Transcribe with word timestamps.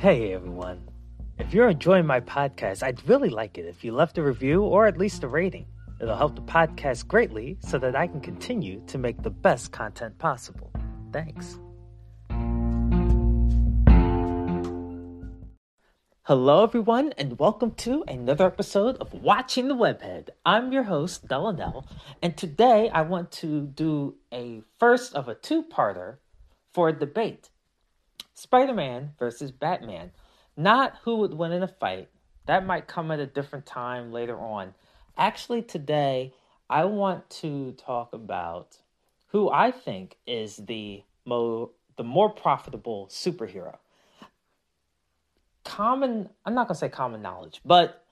Hey 0.00 0.32
everyone. 0.32 0.88
If 1.38 1.52
you're 1.52 1.68
enjoying 1.68 2.06
my 2.06 2.20
podcast, 2.20 2.82
I'd 2.82 3.06
really 3.06 3.28
like 3.28 3.58
it 3.58 3.66
if 3.66 3.84
you 3.84 3.92
left 3.92 4.16
a 4.16 4.22
review 4.22 4.62
or 4.62 4.86
at 4.86 4.96
least 4.96 5.24
a 5.24 5.28
rating. 5.28 5.66
It'll 6.00 6.16
help 6.16 6.36
the 6.36 6.40
podcast 6.40 7.06
greatly 7.06 7.58
so 7.60 7.76
that 7.76 7.94
I 7.94 8.06
can 8.06 8.22
continue 8.22 8.82
to 8.86 8.96
make 8.96 9.22
the 9.22 9.28
best 9.28 9.72
content 9.72 10.16
possible. 10.16 10.72
Thanks. 11.12 11.58
Hello, 16.22 16.64
everyone, 16.64 17.12
and 17.18 17.38
welcome 17.38 17.72
to 17.72 18.02
another 18.08 18.46
episode 18.46 18.96
of 19.02 19.12
Watching 19.12 19.68
the 19.68 19.76
Webhead. 19.76 20.30
I'm 20.46 20.72
your 20.72 20.84
host, 20.84 21.28
Delanel, 21.28 21.84
and 22.22 22.38
today 22.38 22.88
I 22.88 23.02
want 23.02 23.32
to 23.32 23.66
do 23.66 24.14
a 24.32 24.62
first 24.78 25.14
of 25.14 25.28
a 25.28 25.34
two 25.34 25.62
parter 25.62 26.16
for 26.72 26.88
a 26.88 26.98
debate 26.98 27.49
Spider 28.34 28.74
Man 28.74 29.10
versus 29.18 29.50
Batman. 29.52 30.12
Not 30.56 30.98
who 31.04 31.16
would 31.16 31.34
win 31.34 31.52
in 31.52 31.62
a 31.62 31.68
fight, 31.68 32.08
that 32.46 32.66
might 32.66 32.88
come 32.88 33.10
at 33.10 33.20
a 33.20 33.26
different 33.26 33.66
time 33.66 34.12
later 34.12 34.38
on. 34.38 34.74
Actually, 35.16 35.62
today 35.62 36.34
I 36.68 36.84
want 36.84 37.28
to 37.30 37.72
talk 37.72 38.12
about 38.12 38.78
who 39.28 39.50
I 39.50 39.70
think 39.70 40.16
is 40.26 40.56
the 40.56 41.02
mo- 41.24 41.70
the 41.96 42.04
more 42.04 42.30
profitable 42.30 43.08
superhero 43.10 43.76
common 45.64 46.28
i'm 46.44 46.54
not 46.54 46.66
going 46.66 46.74
to 46.74 46.78
say 46.78 46.88
common 46.88 47.22
knowledge 47.22 47.60
but 47.64 48.04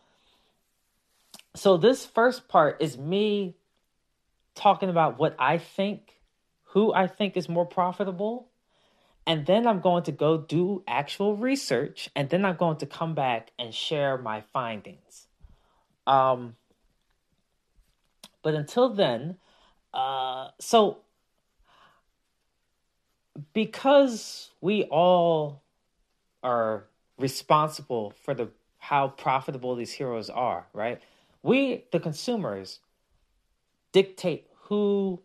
so 1.54 1.76
this 1.76 2.04
first 2.04 2.48
part 2.48 2.76
is 2.80 2.96
me 2.98 3.56
talking 4.54 4.88
about 4.88 5.18
what 5.18 5.34
i 5.38 5.58
think 5.58 6.20
who 6.64 6.92
i 6.92 7.06
think 7.06 7.36
is 7.36 7.48
more 7.48 7.66
profitable 7.66 8.48
and 9.28 9.46
then 9.46 9.66
i'm 9.66 9.80
going 9.80 10.02
to 10.02 10.12
go 10.12 10.38
do 10.38 10.82
actual 10.88 11.36
research 11.36 12.10
and 12.16 12.28
then 12.30 12.44
i'm 12.44 12.56
going 12.56 12.76
to 12.76 12.86
come 12.86 13.14
back 13.14 13.52
and 13.58 13.72
share 13.72 14.18
my 14.18 14.40
findings 14.52 15.28
um 16.08 16.56
but 18.42 18.54
until 18.54 18.88
then 18.88 19.36
uh 19.94 20.48
so 20.58 20.98
because 23.52 24.50
we 24.60 24.84
all 24.84 25.62
are 26.42 26.86
responsible 27.18 28.12
for 28.22 28.34
the 28.34 28.48
how 28.78 29.08
profitable 29.08 29.74
these 29.74 29.92
heroes 29.92 30.30
are, 30.30 30.66
right? 30.72 31.02
We, 31.42 31.84
the 31.92 32.00
consumers, 32.00 32.80
dictate 33.92 34.46
who 34.62 35.20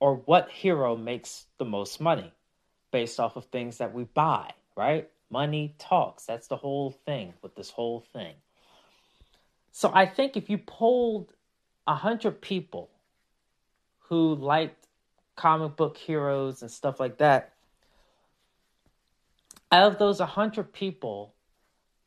or 0.00 0.16
what 0.16 0.50
hero 0.50 0.96
makes 0.96 1.46
the 1.58 1.64
most 1.64 2.00
money 2.00 2.32
based 2.92 3.18
off 3.18 3.36
of 3.36 3.46
things 3.46 3.78
that 3.78 3.92
we 3.92 4.04
buy, 4.04 4.52
right? 4.76 5.10
Money 5.30 5.74
talks. 5.78 6.24
That's 6.26 6.46
the 6.46 6.56
whole 6.56 6.92
thing 7.04 7.34
with 7.42 7.56
this 7.56 7.70
whole 7.70 8.04
thing. 8.12 8.34
So 9.72 9.90
I 9.92 10.06
think 10.06 10.36
if 10.36 10.48
you 10.48 10.58
polled 10.58 11.32
a 11.86 11.96
hundred 11.96 12.40
people 12.40 12.90
who 13.98 14.34
liked 14.36 14.86
comic 15.34 15.76
book 15.76 15.96
heroes 15.96 16.62
and 16.62 16.70
stuff 16.70 17.00
like 17.00 17.18
that, 17.18 17.54
out 19.72 19.90
of 19.90 19.98
those 19.98 20.20
100 20.20 20.72
people, 20.72 21.34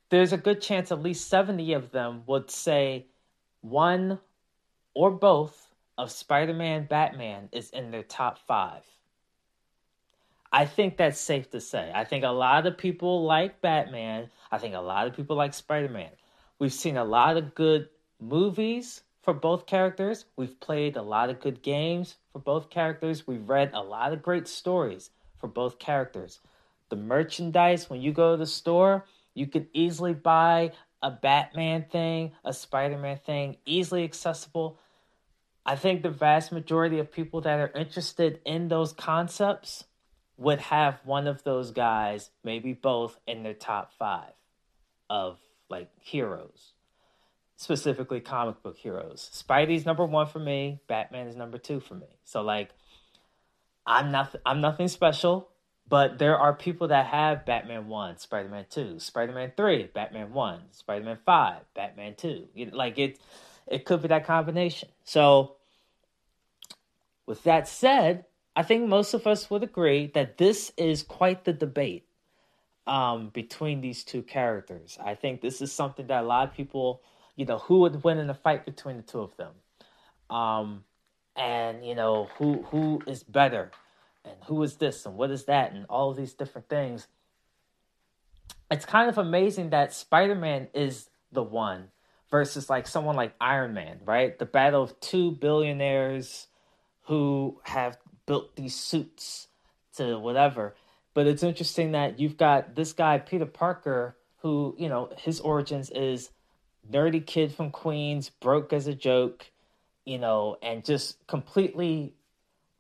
there's 0.09 0.31
a 0.31 0.37
good 0.37 0.61
chance 0.61 0.91
at 0.91 1.01
least 1.01 1.27
70 1.27 1.73
of 1.73 1.91
them 1.91 2.21
would 2.27 2.51
say 2.51 3.07
one 3.61 4.19
or 4.93 5.09
both 5.09 5.67
of 5.97 6.11
Spider 6.11 6.53
Man, 6.53 6.85
Batman 6.85 7.49
is 7.51 7.71
in 7.71 7.89
their 7.89 8.03
top 8.03 8.37
five. 8.37 8.83
I 10.55 10.65
think 10.65 10.97
that's 10.97 11.19
safe 11.19 11.51
to 11.51 11.59
say. 11.59 11.91
I 11.93 12.05
think 12.05 12.23
a 12.23 12.29
lot 12.29 12.65
of 12.65 12.77
people 12.77 13.25
like 13.25 13.61
Batman. 13.61 14.29
I 14.51 14.57
think 14.57 14.73
a 14.73 14.79
lot 14.79 15.07
of 15.07 15.15
people 15.15 15.35
like 15.35 15.53
Spider 15.53 15.89
Man. 15.89 16.11
We've 16.59 16.73
seen 16.73 16.97
a 16.97 17.03
lot 17.03 17.37
of 17.37 17.53
good 17.53 17.89
movies 18.21 19.01
for 19.21 19.33
both 19.33 19.65
characters. 19.65 20.25
We've 20.37 20.59
played 20.59 20.95
a 20.95 21.01
lot 21.01 21.29
of 21.29 21.41
good 21.41 21.61
games 21.61 22.15
for 22.31 22.39
both 22.39 22.69
characters. 22.69 23.27
We've 23.27 23.49
read 23.49 23.71
a 23.73 23.81
lot 23.81 24.13
of 24.13 24.23
great 24.23 24.47
stories 24.47 25.09
for 25.39 25.47
both 25.47 25.77
characters 25.77 26.39
the 26.89 26.95
merchandise 26.95 27.89
when 27.89 28.01
you 28.01 28.11
go 28.11 28.31
to 28.31 28.37
the 28.37 28.45
store 28.45 29.05
you 29.33 29.47
could 29.47 29.67
easily 29.73 30.13
buy 30.13 30.71
a 31.01 31.11
batman 31.11 31.85
thing 31.91 32.31
a 32.43 32.53
spider-man 32.53 33.19
thing 33.25 33.57
easily 33.65 34.03
accessible 34.03 34.79
i 35.65 35.75
think 35.75 36.01
the 36.01 36.09
vast 36.09 36.51
majority 36.51 36.99
of 36.99 37.11
people 37.11 37.41
that 37.41 37.59
are 37.59 37.71
interested 37.75 38.39
in 38.45 38.67
those 38.67 38.93
concepts 38.93 39.85
would 40.37 40.59
have 40.59 40.99
one 41.05 41.27
of 41.27 41.43
those 41.43 41.71
guys 41.71 42.29
maybe 42.43 42.73
both 42.73 43.19
in 43.27 43.43
their 43.43 43.53
top 43.53 43.91
five 43.97 44.33
of 45.09 45.39
like 45.69 45.89
heroes 45.99 46.73
specifically 47.57 48.19
comic 48.19 48.61
book 48.61 48.77
heroes 48.77 49.29
spidey's 49.33 49.85
number 49.85 50.05
one 50.05 50.27
for 50.27 50.39
me 50.39 50.79
batman 50.87 51.27
is 51.27 51.35
number 51.35 51.57
two 51.57 51.79
for 51.79 51.95
me 51.95 52.17
so 52.23 52.41
like 52.41 52.71
i'm 53.85 54.11
not 54.11 54.35
i'm 54.45 54.59
nothing 54.59 54.87
special 54.87 55.49
but 55.87 56.17
there 56.17 56.37
are 56.37 56.53
people 56.53 56.87
that 56.87 57.05
have 57.07 57.45
Batman 57.45 57.87
1, 57.87 58.17
Spider 58.17 58.49
Man 58.49 58.65
2, 58.69 58.99
Spider 58.99 59.33
Man 59.33 59.51
3, 59.55 59.91
Batman 59.93 60.33
1, 60.33 60.61
Spider 60.71 61.05
Man 61.05 61.19
5, 61.23 61.61
Batman 61.75 62.15
2. 62.15 62.47
You 62.55 62.65
know, 62.67 62.75
like 62.75 62.97
it, 62.97 63.19
it 63.67 63.85
could 63.85 64.01
be 64.01 64.07
that 64.07 64.25
combination. 64.25 64.89
So, 65.03 65.57
with 67.27 67.43
that 67.43 67.67
said, 67.67 68.25
I 68.55 68.63
think 68.63 68.87
most 68.87 69.13
of 69.13 69.27
us 69.27 69.49
would 69.49 69.63
agree 69.63 70.07
that 70.13 70.37
this 70.37 70.71
is 70.77 71.03
quite 71.03 71.43
the 71.43 71.53
debate 71.53 72.07
um, 72.87 73.29
between 73.29 73.81
these 73.81 74.03
two 74.03 74.21
characters. 74.21 74.97
I 75.03 75.15
think 75.15 75.41
this 75.41 75.61
is 75.61 75.71
something 75.71 76.07
that 76.07 76.23
a 76.23 76.27
lot 76.27 76.47
of 76.47 76.55
people, 76.55 77.01
you 77.35 77.45
know, 77.45 77.59
who 77.59 77.79
would 77.79 78.03
win 78.03 78.17
in 78.17 78.29
a 78.29 78.33
fight 78.33 78.65
between 78.65 78.97
the 78.97 79.03
two 79.03 79.19
of 79.19 79.35
them, 79.37 79.53
um, 80.29 80.83
and 81.35 81.85
you 81.85 81.95
know, 81.95 82.29
who 82.37 82.61
who 82.63 83.01
is 83.07 83.23
better 83.23 83.71
and 84.23 84.35
who 84.45 84.63
is 84.63 84.77
this 84.77 85.05
and 85.05 85.15
what 85.15 85.31
is 85.31 85.45
that 85.45 85.73
and 85.73 85.85
all 85.89 86.13
these 86.13 86.33
different 86.33 86.69
things. 86.69 87.07
It's 88.71 88.85
kind 88.85 89.09
of 89.09 89.17
amazing 89.17 89.71
that 89.71 89.93
Spider 89.93 90.35
Man 90.35 90.69
is 90.73 91.09
the 91.31 91.43
one 91.43 91.89
versus 92.31 92.69
like 92.69 92.87
someone 92.87 93.15
like 93.15 93.33
Iron 93.39 93.73
Man, 93.73 93.99
right? 94.05 94.37
The 94.37 94.45
battle 94.45 94.81
of 94.81 94.99
two 94.99 95.31
billionaires 95.31 96.47
who 97.03 97.59
have 97.63 97.97
built 98.25 98.55
these 98.55 98.75
suits 98.75 99.47
to 99.97 100.17
whatever. 100.19 100.75
But 101.13 101.27
it's 101.27 101.43
interesting 101.43 101.93
that 101.93 102.19
you've 102.19 102.37
got 102.37 102.75
this 102.75 102.93
guy, 102.93 103.17
Peter 103.19 103.45
Parker, 103.45 104.15
who, 104.39 104.75
you 104.77 104.89
know, 104.89 105.09
his 105.17 105.39
origins 105.39 105.89
is 105.89 106.29
nerdy 106.91 107.25
kid 107.25 107.53
from 107.53 107.71
Queens, 107.71 108.29
broke 108.29 108.73
as 108.73 108.87
a 108.87 108.93
joke, 108.93 109.49
you 110.05 110.17
know, 110.17 110.57
and 110.61 110.83
just 110.83 111.25
completely, 111.27 112.13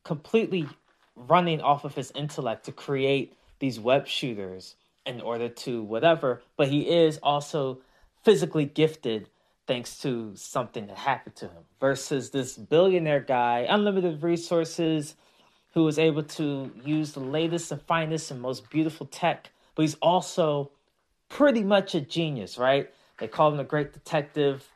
completely 0.03 0.67
running 1.15 1.61
off 1.61 1.85
of 1.85 1.95
his 1.95 2.11
intellect 2.13 2.65
to 2.65 2.71
create 2.71 3.35
these 3.59 3.79
web 3.79 4.07
shooters 4.07 4.75
in 5.05 5.21
order 5.21 5.47
to 5.47 5.83
whatever, 5.83 6.41
but 6.57 6.67
he 6.67 6.89
is 6.89 7.17
also 7.21 7.79
physically 8.23 8.65
gifted 8.65 9.29
thanks 9.67 9.99
to 9.99 10.31
something 10.35 10.87
that 10.87 10.97
happened 10.97 11.35
to 11.35 11.45
him 11.45 11.63
versus 11.79 12.31
this 12.31 12.57
billionaire 12.57 13.19
guy, 13.19 13.65
unlimited 13.69 14.21
resources, 14.21 15.15
who 15.75 15.83
was 15.83 15.99
able 15.99 16.23
to 16.23 16.71
use 16.83 17.11
the 17.11 17.19
latest 17.19 17.71
and 17.71 17.81
finest 17.83 18.31
and 18.31 18.41
most 18.41 18.69
beautiful 18.71 19.05
tech, 19.05 19.51
but 19.75 19.83
he's 19.83 19.95
also 19.95 20.71
pretty 21.29 21.63
much 21.63 21.93
a 21.93 22.01
genius, 22.01 22.57
right? 22.57 22.89
They 23.19 23.27
call 23.27 23.53
him 23.53 23.59
a 23.59 23.63
great 23.63 23.93
detective. 23.93 24.67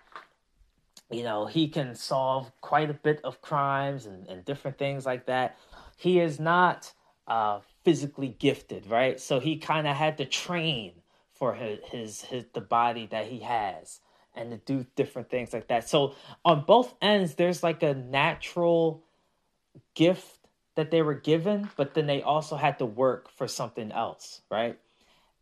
You 1.09 1.23
know, 1.23 1.47
he 1.47 1.67
can 1.67 1.95
solve 1.95 2.51
quite 2.61 2.91
a 2.91 2.93
bit 2.93 3.19
of 3.23 3.41
crimes 3.41 4.05
and, 4.05 4.27
and 4.27 4.45
different 4.45 4.77
things 4.77 5.05
like 5.05 5.25
that 5.25 5.57
he 5.99 6.21
is 6.21 6.39
not 6.39 6.93
uh, 7.27 7.59
physically 7.83 8.29
gifted, 8.29 8.87
right? 8.87 9.19
So 9.19 9.41
he 9.41 9.57
kind 9.57 9.85
of 9.85 9.97
had 9.97 10.17
to 10.17 10.25
train 10.25 10.93
for 11.33 11.53
his, 11.53 11.79
his 11.83 12.21
his 12.21 12.45
the 12.53 12.61
body 12.61 13.05
that 13.07 13.27
he 13.27 13.39
has 13.39 13.99
and 14.33 14.51
to 14.51 14.57
do 14.57 14.85
different 14.95 15.29
things 15.29 15.51
like 15.51 15.67
that. 15.67 15.89
So 15.89 16.15
on 16.45 16.63
both 16.65 16.95
ends, 17.01 17.35
there's 17.35 17.63
like 17.63 17.83
a 17.83 17.93
natural 17.93 19.03
gift 19.93 20.38
that 20.79 20.91
they 20.91 21.01
were 21.01 21.13
given, 21.13 21.69
but 21.75 21.93
then 21.93 22.07
they 22.07 22.21
also 22.21 22.55
had 22.55 22.79
to 22.79 22.85
work 22.85 23.29
for 23.31 23.49
something 23.49 23.91
else, 23.91 24.39
right? 24.49 24.79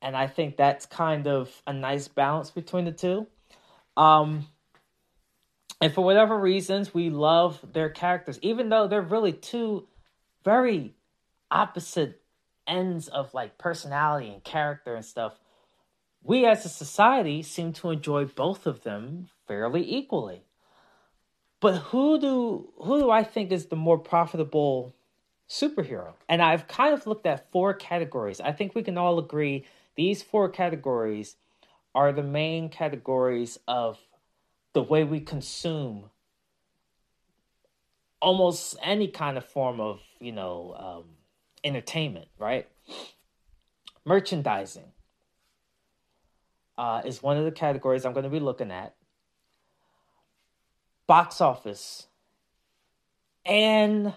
And 0.01 0.17
I 0.17 0.25
think 0.25 0.57
that's 0.57 0.87
kind 0.87 1.27
of 1.27 1.61
a 1.67 1.73
nice 1.73 2.07
balance 2.07 2.49
between 2.49 2.85
the 2.85 2.91
two. 2.91 3.27
Um, 3.95 4.47
and 5.79 5.93
for 5.93 6.03
whatever 6.03 6.39
reasons, 6.39 6.91
we 6.91 7.11
love 7.11 7.63
their 7.71 7.89
characters, 7.89 8.39
even 8.41 8.69
though 8.69 8.87
they're 8.87 8.99
really 8.99 9.31
two 9.31 9.87
very 10.43 10.95
opposite 11.51 12.19
ends 12.65 13.07
of 13.07 13.31
like 13.35 13.59
personality 13.59 14.29
and 14.29 14.43
character 14.43 14.95
and 14.95 15.05
stuff. 15.05 15.39
We 16.23 16.47
as 16.47 16.65
a 16.65 16.69
society 16.69 17.43
seem 17.43 17.73
to 17.73 17.91
enjoy 17.91 18.25
both 18.25 18.65
of 18.65 18.81
them 18.81 19.29
fairly 19.47 19.87
equally. 19.87 20.41
But 21.59 21.75
who 21.77 22.19
do 22.19 22.73
who 22.79 22.99
do 22.99 23.11
I 23.11 23.23
think 23.23 23.51
is 23.51 23.67
the 23.67 23.75
more 23.75 23.99
profitable 23.99 24.95
superhero? 25.49 26.13
And 26.27 26.41
I've 26.41 26.67
kind 26.67 26.93
of 26.93 27.07
looked 27.07 27.25
at 27.25 27.51
four 27.51 27.73
categories. 27.73 28.39
I 28.41 28.51
think 28.51 28.75
we 28.75 28.83
can 28.83 28.97
all 28.97 29.19
agree 29.19 29.65
these 29.95 30.21
four 30.21 30.49
categories 30.49 31.35
are 31.95 32.11
the 32.11 32.23
main 32.23 32.69
categories 32.69 33.57
of 33.67 33.99
the 34.73 34.83
way 34.83 35.03
we 35.03 35.19
consume 35.19 36.09
almost 38.21 38.77
any 38.83 39.07
kind 39.07 39.37
of 39.37 39.45
form 39.45 39.79
of, 39.79 40.01
you 40.19 40.31
know, 40.31 40.75
um, 40.77 41.03
entertainment, 41.63 42.27
right? 42.37 42.67
Merchandising 44.05 44.91
uh, 46.77 47.01
is 47.05 47.23
one 47.23 47.37
of 47.37 47.45
the 47.45 47.51
categories 47.51 48.05
I'm 48.05 48.13
going 48.13 48.23
to 48.23 48.29
be 48.29 48.39
looking 48.39 48.71
at. 48.71 48.95
Box 51.07 51.41
office 51.41 52.07
and 53.45 54.13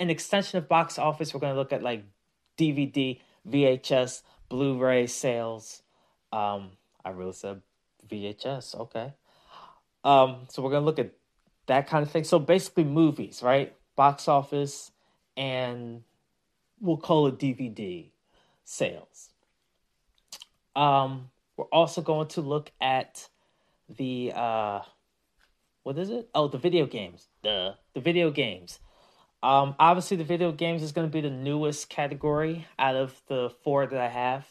an 0.00 0.10
extension 0.10 0.58
of 0.58 0.68
box 0.68 0.98
office, 0.98 1.32
we're 1.32 1.40
going 1.40 1.54
to 1.54 1.58
look 1.58 1.72
at 1.72 1.82
like 1.82 2.04
DVD, 2.58 3.20
VHS, 3.48 4.22
Blu-ray 4.48 5.06
sales. 5.06 5.82
Um, 6.32 6.72
I 7.04 7.10
really 7.10 7.32
said 7.32 7.62
VHS. 8.08 8.78
Okay. 8.78 9.12
Um, 10.04 10.46
so 10.48 10.62
we're 10.62 10.70
gonna 10.70 10.84
look 10.84 10.98
at 10.98 11.12
that 11.66 11.86
kind 11.86 12.04
of 12.04 12.10
thing. 12.10 12.24
So 12.24 12.38
basically, 12.38 12.84
movies, 12.84 13.42
right? 13.42 13.74
Box 13.96 14.28
office, 14.28 14.90
and 15.36 16.02
we'll 16.80 16.96
call 16.96 17.26
it 17.26 17.38
DVD 17.38 18.10
sales. 18.64 19.30
Um, 20.74 21.30
we're 21.56 21.66
also 21.66 22.00
going 22.00 22.28
to 22.28 22.40
look 22.40 22.72
at 22.80 23.28
the 23.88 24.32
uh, 24.34 24.80
what 25.82 25.98
is 25.98 26.10
it? 26.10 26.28
Oh, 26.34 26.48
the 26.48 26.58
video 26.58 26.86
games. 26.86 27.28
The 27.42 27.74
the 27.94 28.00
video 28.00 28.30
games. 28.30 28.78
Um, 29.42 29.74
obviously, 29.78 30.16
the 30.16 30.24
video 30.24 30.52
games 30.52 30.82
is 30.82 30.92
going 30.92 31.08
to 31.08 31.12
be 31.12 31.22
the 31.22 31.34
newest 31.34 31.88
category 31.88 32.66
out 32.78 32.94
of 32.94 33.20
the 33.26 33.50
four 33.62 33.86
that 33.86 34.00
I 34.00 34.08
have. 34.08 34.46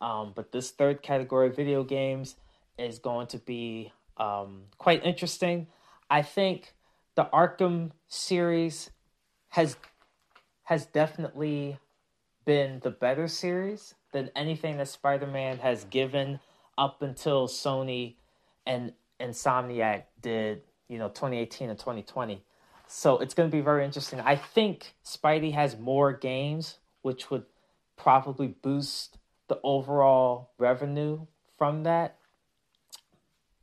Um, 0.00 0.32
but 0.34 0.52
this 0.52 0.70
third 0.70 1.02
category, 1.02 1.50
video 1.50 1.84
games, 1.84 2.36
is 2.78 2.98
going 2.98 3.26
to 3.28 3.38
be 3.38 3.92
um, 4.16 4.62
quite 4.78 5.04
interesting. 5.04 5.66
I 6.10 6.22
think 6.22 6.74
the 7.14 7.24
Arkham 7.24 7.92
series 8.08 8.90
has 9.50 9.76
has 10.64 10.86
definitely 10.86 11.78
been 12.46 12.80
the 12.82 12.90
better 12.90 13.28
series 13.28 13.94
than 14.12 14.30
anything 14.34 14.78
that 14.78 14.88
Spider-Man 14.88 15.58
has 15.58 15.84
given 15.84 16.40
up 16.78 17.02
until 17.02 17.46
Sony 17.48 18.14
and 18.66 18.92
Insomniac 19.20 20.04
did, 20.22 20.62
you 20.88 20.98
know, 20.98 21.08
2018 21.08 21.68
and 21.68 21.78
2020. 21.78 22.42
So 22.96 23.18
it's 23.18 23.34
going 23.34 23.50
to 23.50 23.54
be 23.54 23.60
very 23.60 23.84
interesting. 23.84 24.20
I 24.20 24.36
think 24.36 24.94
Spidey 25.04 25.52
has 25.52 25.76
more 25.76 26.12
games, 26.12 26.78
which 27.02 27.28
would 27.28 27.42
probably 27.96 28.46
boost 28.46 29.18
the 29.48 29.58
overall 29.64 30.52
revenue 30.58 31.26
from 31.58 31.82
that. 31.82 32.18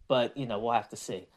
But, 0.09 0.35
you 0.35 0.45
know, 0.45 0.59
we'll 0.59 0.73
have 0.73 0.89
to 0.89 0.97
see. 0.97 1.27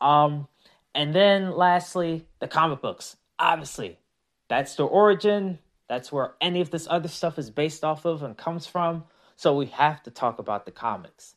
Um, 0.00 0.48
and 0.96 1.14
then 1.14 1.52
lastly, 1.52 2.26
the 2.40 2.48
comic 2.48 2.82
books. 2.82 3.16
Obviously, 3.38 4.00
that's 4.48 4.74
the 4.74 4.84
origin. 4.84 5.60
That's 5.88 6.10
where 6.10 6.34
any 6.40 6.60
of 6.60 6.72
this 6.72 6.88
other 6.90 7.08
stuff 7.08 7.38
is 7.38 7.50
based 7.50 7.84
off 7.84 8.04
of 8.04 8.24
and 8.24 8.36
comes 8.36 8.66
from. 8.66 9.04
So 9.36 9.56
we 9.56 9.66
have 9.66 10.02
to 10.02 10.10
talk 10.10 10.40
about 10.40 10.66
the 10.66 10.72
comics. 10.72 11.36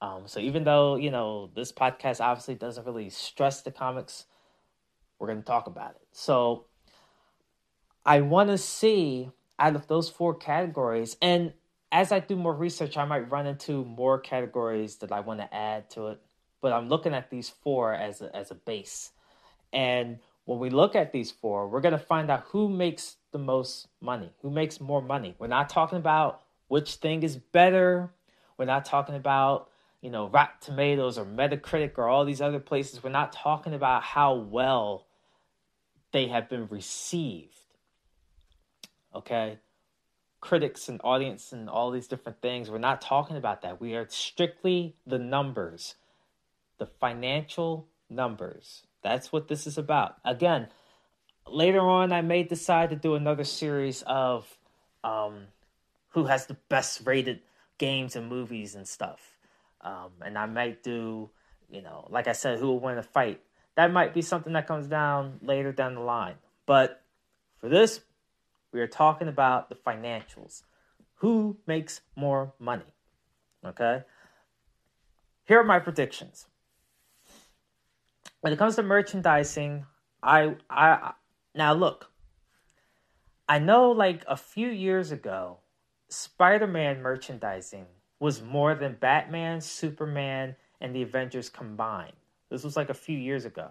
Um, 0.00 0.22
so 0.24 0.40
even 0.40 0.64
though, 0.64 0.96
you 0.96 1.10
know, 1.10 1.50
this 1.54 1.72
podcast 1.72 2.22
obviously 2.22 2.54
doesn't 2.54 2.86
really 2.86 3.10
stress 3.10 3.60
the 3.60 3.70
comics, 3.70 4.24
we're 5.22 5.28
going 5.28 5.38
to 5.38 5.46
talk 5.46 5.68
about 5.68 5.92
it. 5.92 6.02
So 6.10 6.64
I 8.04 8.22
want 8.22 8.50
to 8.50 8.58
see 8.58 9.30
out 9.56 9.76
of 9.76 9.86
those 9.86 10.10
four 10.10 10.34
categories, 10.34 11.16
and 11.22 11.52
as 11.92 12.10
I 12.10 12.18
do 12.18 12.34
more 12.34 12.52
research, 12.52 12.96
I 12.96 13.04
might 13.04 13.30
run 13.30 13.46
into 13.46 13.84
more 13.84 14.18
categories 14.18 14.96
that 14.96 15.12
I 15.12 15.20
want 15.20 15.38
to 15.38 15.54
add 15.54 15.88
to 15.90 16.08
it. 16.08 16.20
But 16.60 16.72
I'm 16.72 16.88
looking 16.88 17.14
at 17.14 17.30
these 17.30 17.48
four 17.48 17.94
as 17.94 18.20
a, 18.20 18.34
as 18.34 18.50
a 18.50 18.56
base. 18.56 19.12
And 19.72 20.18
when 20.44 20.58
we 20.58 20.70
look 20.70 20.96
at 20.96 21.12
these 21.12 21.30
four, 21.30 21.68
we're 21.68 21.80
going 21.80 21.92
to 21.92 21.98
find 21.98 22.28
out 22.28 22.46
who 22.48 22.68
makes 22.68 23.14
the 23.30 23.38
most 23.38 23.86
money, 24.00 24.32
who 24.42 24.50
makes 24.50 24.80
more 24.80 25.02
money. 25.02 25.36
We're 25.38 25.46
not 25.46 25.68
talking 25.68 25.98
about 25.98 26.40
which 26.66 26.96
thing 26.96 27.22
is 27.22 27.36
better. 27.36 28.10
We're 28.58 28.64
not 28.64 28.84
talking 28.84 29.14
about, 29.14 29.68
you 30.00 30.10
know, 30.10 30.28
Rotten 30.28 30.56
Tomatoes 30.60 31.16
or 31.16 31.24
Metacritic 31.24 31.96
or 31.96 32.08
all 32.08 32.24
these 32.24 32.40
other 32.40 32.58
places. 32.58 33.04
We're 33.04 33.10
not 33.10 33.32
talking 33.32 33.74
about 33.74 34.02
how 34.02 34.34
well 34.34 35.06
they 36.12 36.28
have 36.28 36.48
been 36.48 36.68
received. 36.68 37.56
Okay? 39.14 39.58
Critics 40.40 40.88
and 40.88 41.00
audience 41.02 41.52
and 41.52 41.68
all 41.68 41.90
these 41.90 42.06
different 42.06 42.40
things. 42.40 42.70
We're 42.70 42.78
not 42.78 43.00
talking 43.00 43.36
about 43.36 43.62
that. 43.62 43.80
We 43.80 43.94
are 43.94 44.06
strictly 44.08 44.96
the 45.06 45.18
numbers, 45.18 45.96
the 46.78 46.86
financial 46.86 47.88
numbers. 48.08 48.86
That's 49.02 49.32
what 49.32 49.48
this 49.48 49.66
is 49.66 49.78
about. 49.78 50.16
Again, 50.24 50.68
later 51.46 51.80
on, 51.80 52.12
I 52.12 52.20
may 52.20 52.42
decide 52.42 52.90
to 52.90 52.96
do 52.96 53.14
another 53.14 53.44
series 53.44 54.02
of 54.02 54.46
um, 55.02 55.46
who 56.10 56.26
has 56.26 56.46
the 56.46 56.56
best 56.68 57.02
rated 57.04 57.40
games 57.78 58.16
and 58.16 58.28
movies 58.28 58.74
and 58.74 58.86
stuff. 58.86 59.20
Um, 59.80 60.10
and 60.24 60.38
I 60.38 60.46
might 60.46 60.82
do, 60.82 61.30
you 61.70 61.82
know, 61.82 62.06
like 62.10 62.28
I 62.28 62.32
said, 62.32 62.58
who 62.58 62.66
will 62.68 62.80
win 62.80 62.98
a 62.98 63.02
fight 63.02 63.40
that 63.76 63.92
might 63.92 64.14
be 64.14 64.22
something 64.22 64.52
that 64.52 64.66
comes 64.66 64.86
down 64.86 65.38
later 65.42 65.72
down 65.72 65.94
the 65.94 66.00
line. 66.00 66.34
But 66.66 67.02
for 67.58 67.68
this, 67.68 68.00
we 68.72 68.80
are 68.80 68.86
talking 68.86 69.28
about 69.28 69.68
the 69.68 69.74
financials. 69.74 70.62
Who 71.16 71.56
makes 71.66 72.00
more 72.16 72.52
money? 72.58 72.94
Okay? 73.64 74.02
Here 75.44 75.60
are 75.60 75.64
my 75.64 75.78
predictions. 75.78 76.46
When 78.40 78.52
it 78.52 78.58
comes 78.58 78.76
to 78.76 78.82
merchandising, 78.82 79.86
I 80.22 80.56
I 80.68 81.12
now 81.54 81.74
look. 81.74 82.10
I 83.48 83.58
know 83.58 83.90
like 83.90 84.24
a 84.26 84.36
few 84.36 84.68
years 84.68 85.12
ago, 85.12 85.58
Spider-Man 86.08 87.02
merchandising 87.02 87.86
was 88.18 88.42
more 88.42 88.74
than 88.74 88.94
Batman, 88.94 89.60
Superman, 89.60 90.56
and 90.80 90.94
the 90.94 91.02
Avengers 91.02 91.50
combined. 91.50 92.12
This 92.52 92.64
was 92.64 92.76
like 92.76 92.90
a 92.90 92.94
few 92.94 93.16
years 93.16 93.46
ago. 93.46 93.70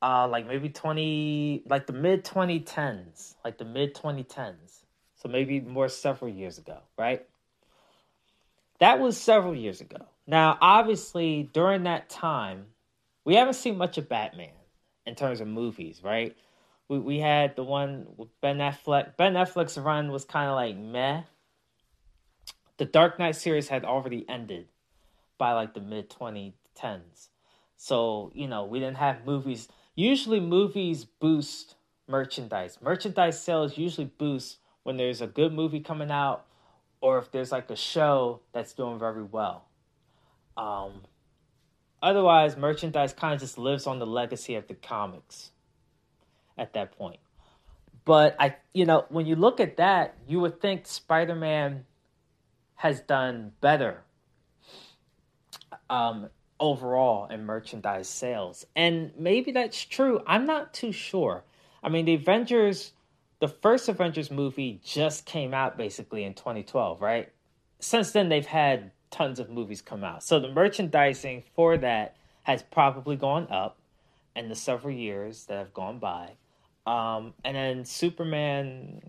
Uh, 0.00 0.26
like 0.28 0.46
maybe 0.46 0.70
20, 0.70 1.64
like 1.68 1.86
the 1.86 1.92
mid 1.92 2.24
2010s, 2.24 3.34
like 3.44 3.58
the 3.58 3.66
mid 3.66 3.94
2010s. 3.94 4.82
So 5.16 5.28
maybe 5.28 5.60
more 5.60 5.90
several 5.90 6.30
years 6.30 6.56
ago, 6.56 6.78
right? 6.98 7.26
That 8.80 8.98
was 8.98 9.18
several 9.18 9.54
years 9.54 9.82
ago. 9.82 10.06
Now, 10.26 10.56
obviously, 10.60 11.50
during 11.52 11.82
that 11.82 12.08
time, 12.08 12.66
we 13.26 13.34
haven't 13.34 13.54
seen 13.54 13.76
much 13.76 13.98
of 13.98 14.08
Batman 14.08 14.48
in 15.04 15.14
terms 15.14 15.42
of 15.42 15.48
movies, 15.48 16.00
right? 16.02 16.34
We 16.88 16.98
we 16.98 17.18
had 17.18 17.56
the 17.56 17.64
one 17.64 18.06
with 18.16 18.28
Ben 18.40 18.58
Affleck. 18.58 19.18
Ben 19.18 19.34
Affleck's 19.34 19.76
run 19.76 20.10
was 20.10 20.24
kind 20.24 20.48
of 20.48 20.54
like 20.54 20.76
meh. 20.76 21.22
The 22.78 22.86
Dark 22.86 23.18
Knight 23.18 23.36
series 23.36 23.68
had 23.68 23.84
already 23.84 24.24
ended 24.28 24.68
by 25.38 25.52
like 25.52 25.74
the 25.74 25.80
mid 25.80 26.08
2010s. 26.74 27.28
So, 27.76 28.30
you 28.34 28.46
know, 28.46 28.64
we 28.64 28.78
didn't 28.78 28.96
have 28.96 29.26
movies. 29.26 29.68
Usually, 29.94 30.40
movies 30.40 31.04
boost 31.04 31.74
merchandise. 32.08 32.78
Merchandise 32.80 33.40
sales 33.40 33.76
usually 33.78 34.10
boost 34.18 34.58
when 34.82 34.96
there's 34.96 35.20
a 35.20 35.26
good 35.26 35.52
movie 35.52 35.80
coming 35.80 36.10
out 36.10 36.44
or 37.00 37.18
if 37.18 37.30
there's 37.30 37.52
like 37.52 37.70
a 37.70 37.76
show 37.76 38.40
that's 38.52 38.72
doing 38.72 38.98
very 38.98 39.22
well. 39.22 39.66
Um, 40.56 41.02
otherwise, 42.02 42.56
merchandise 42.56 43.12
kind 43.12 43.34
of 43.34 43.40
just 43.40 43.58
lives 43.58 43.86
on 43.86 43.98
the 43.98 44.06
legacy 44.06 44.54
of 44.54 44.68
the 44.68 44.74
comics 44.74 45.50
at 46.56 46.72
that 46.74 46.96
point. 46.96 47.20
But 48.04 48.36
I, 48.38 48.56
you 48.72 48.84
know, 48.84 49.06
when 49.08 49.26
you 49.26 49.36
look 49.36 49.60
at 49.60 49.78
that, 49.78 50.14
you 50.28 50.40
would 50.40 50.60
think 50.60 50.86
Spider 50.86 51.34
Man 51.34 51.86
has 52.76 53.00
done 53.00 53.52
better 53.60 54.04
um, 55.90 56.28
overall 56.60 57.26
in 57.30 57.44
merchandise 57.44 58.08
sales. 58.08 58.66
And 58.76 59.12
maybe 59.18 59.52
that's 59.52 59.84
true. 59.84 60.22
I'm 60.26 60.46
not 60.46 60.72
too 60.72 60.92
sure. 60.92 61.44
I 61.82 61.88
mean, 61.88 62.04
the 62.04 62.14
Avengers, 62.14 62.92
the 63.40 63.48
first 63.48 63.88
Avengers 63.88 64.30
movie 64.30 64.80
just 64.84 65.26
came 65.26 65.52
out 65.52 65.76
basically 65.76 66.24
in 66.24 66.34
2012, 66.34 67.00
right? 67.00 67.30
Since 67.80 68.12
then, 68.12 68.28
they've 68.28 68.46
had 68.46 68.92
tons 69.10 69.38
of 69.38 69.50
movies 69.50 69.82
come 69.82 70.02
out. 70.02 70.22
So 70.22 70.40
the 70.40 70.48
merchandising 70.48 71.44
for 71.54 71.76
that 71.78 72.16
has 72.42 72.62
probably 72.62 73.16
gone 73.16 73.48
up 73.50 73.78
in 74.34 74.48
the 74.48 74.54
several 74.54 74.94
years 74.94 75.44
that 75.46 75.58
have 75.58 75.74
gone 75.74 75.98
by. 75.98 76.32
Um, 76.86 77.34
and 77.44 77.56
then 77.56 77.84
Superman, 77.84 79.00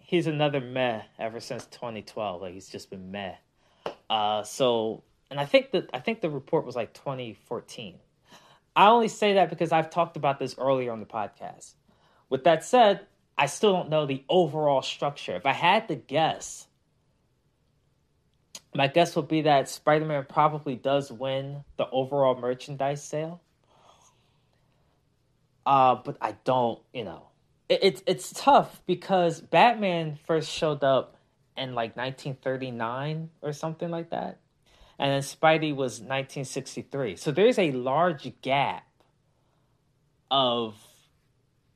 he's 0.00 0.26
another 0.26 0.60
meh 0.60 1.02
ever 1.18 1.40
since 1.40 1.66
2012. 1.66 2.42
Like 2.42 2.54
he's 2.54 2.68
just 2.68 2.90
been 2.90 3.10
meh. 3.10 3.34
Uh, 4.08 4.42
so 4.42 5.02
and 5.30 5.38
I 5.38 5.44
think 5.44 5.72
that 5.72 5.90
I 5.92 5.98
think 5.98 6.20
the 6.20 6.30
report 6.30 6.64
was 6.64 6.76
like 6.76 6.94
2014. 6.94 7.98
I 8.74 8.88
only 8.88 9.08
say 9.08 9.34
that 9.34 9.50
because 9.50 9.72
I've 9.72 9.90
talked 9.90 10.16
about 10.16 10.38
this 10.38 10.54
earlier 10.56 10.92
on 10.92 11.00
the 11.00 11.06
podcast. 11.06 11.74
With 12.28 12.44
that 12.44 12.64
said, 12.64 13.06
I 13.36 13.46
still 13.46 13.72
don't 13.72 13.90
know 13.90 14.06
the 14.06 14.24
overall 14.28 14.82
structure. 14.82 15.34
If 15.34 15.46
I 15.46 15.52
had 15.52 15.88
to 15.88 15.94
guess, 15.96 16.66
my 18.74 18.86
guess 18.86 19.16
would 19.16 19.28
be 19.28 19.42
that 19.42 19.68
Spider 19.68 20.04
Man 20.04 20.26
probably 20.28 20.76
does 20.76 21.10
win 21.10 21.64
the 21.76 21.88
overall 21.90 22.38
merchandise 22.38 23.02
sale. 23.02 23.40
Uh, 25.66 25.96
but 25.96 26.16
I 26.20 26.32
don't, 26.44 26.80
you 26.94 27.04
know, 27.04 27.28
it, 27.68 27.80
it's 27.82 28.02
it's 28.06 28.32
tough 28.32 28.80
because 28.86 29.40
Batman 29.40 30.18
first 30.26 30.50
showed 30.50 30.82
up 30.82 31.16
in 31.56 31.74
like 31.74 31.96
1939 31.96 33.30
or 33.42 33.52
something 33.52 33.90
like 33.90 34.10
that, 34.10 34.38
and 34.98 35.12
then 35.12 35.22
Spidey 35.22 35.74
was 35.74 36.00
1963. 36.00 37.16
So 37.16 37.30
there's 37.30 37.58
a 37.58 37.70
large 37.72 38.32
gap 38.42 38.84
of 40.30 40.74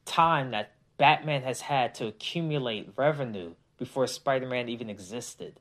time 0.05 0.51
that 0.51 0.73
Batman 0.99 1.43
has 1.43 1.61
had 1.61 1.95
to 1.97 2.07
accumulate 2.07 2.93
revenue 2.97 3.55
before 3.79 4.07
Spider 4.07 4.47
Man 4.47 4.69
even 4.69 4.91
existed. 4.91 5.59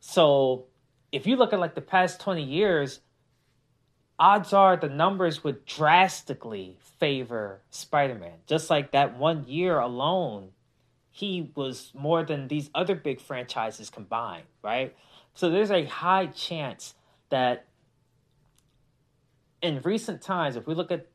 So 0.00 0.66
if 1.12 1.26
you 1.26 1.36
look 1.36 1.52
at 1.52 1.60
like 1.60 1.74
the 1.74 1.80
past 1.80 2.20
20 2.20 2.42
years, 2.42 3.00
odds 4.18 4.52
are 4.52 4.76
the 4.76 4.88
numbers 4.88 5.42
would 5.44 5.64
drastically 5.64 6.76
favor 6.98 7.62
Spider 7.70 8.14
Man. 8.14 8.38
Just 8.46 8.70
like 8.70 8.92
that 8.92 9.16
one 9.16 9.44
year 9.46 9.78
alone, 9.78 10.50
he 11.10 11.50
was 11.54 11.92
more 11.94 12.22
than 12.22 12.48
these 12.48 12.70
other 12.74 12.94
big 12.94 13.20
franchises 13.20 13.90
combined, 13.90 14.46
right? 14.62 14.94
So 15.34 15.50
there's 15.50 15.70
a 15.70 15.84
high 15.84 16.26
chance 16.26 16.94
that 17.30 17.66
in 19.62 19.80
recent 19.82 20.22
times, 20.22 20.56
if 20.56 20.66
we 20.66 20.74
look 20.74 20.90
at 20.90 21.06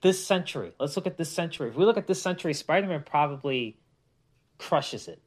this 0.00 0.24
century, 0.24 0.72
let's 0.78 0.96
look 0.96 1.06
at 1.06 1.16
this 1.16 1.30
century. 1.30 1.68
If 1.68 1.76
we 1.76 1.84
look 1.84 1.96
at 1.96 2.06
this 2.06 2.20
century, 2.20 2.54
Spider 2.54 2.86
Man 2.86 3.02
probably 3.04 3.78
crushes 4.58 5.08
it. 5.08 5.20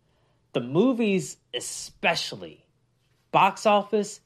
The 0.54 0.62
movies, 0.62 1.38
especially, 1.54 2.64
box 3.32 3.66
office, 3.66 4.22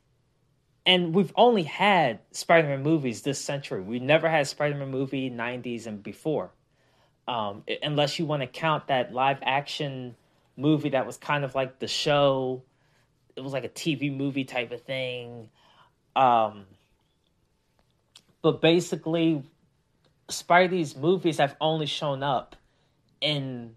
and 0.86 1.13
we've 1.13 1.33
only 1.36 1.63
had 1.63 2.19
Spider-Man 2.31 2.81
movies 2.81 3.21
this 3.21 3.39
century. 3.39 3.81
We 3.81 4.00
never 4.00 4.29
had 4.29 4.48
Spider-Man 4.48 4.89
movie 4.89 5.29
90s 5.29 5.86
and 5.86 6.01
before. 6.01 6.51
Um, 7.27 7.63
unless 7.83 8.17
you 8.17 8.25
want 8.25 8.41
to 8.41 8.48
count 8.48 8.88
that 8.88 9.13
live 9.13 9.38
action 9.43 10.15
movie 10.57 10.89
that 10.89 11.05
was 11.05 11.17
kind 11.17 11.43
of 11.43 11.53
like 11.53 11.77
the 11.77 11.88
show. 11.88 12.63
It 13.36 13.41
was 13.41 13.53
like 13.53 13.63
a 13.63 13.69
TV 13.69 14.15
movie 14.15 14.45
type 14.45 14.71
of 14.71 14.81
thing. 14.81 15.50
Um, 16.15 16.65
but 18.41 18.62
basically, 18.62 19.43
Spidey's 20.29 20.95
movies 20.95 21.38
have 21.38 21.55
only 21.62 21.86
shown 21.86 22.24
up 22.24 22.55
in 23.21 23.75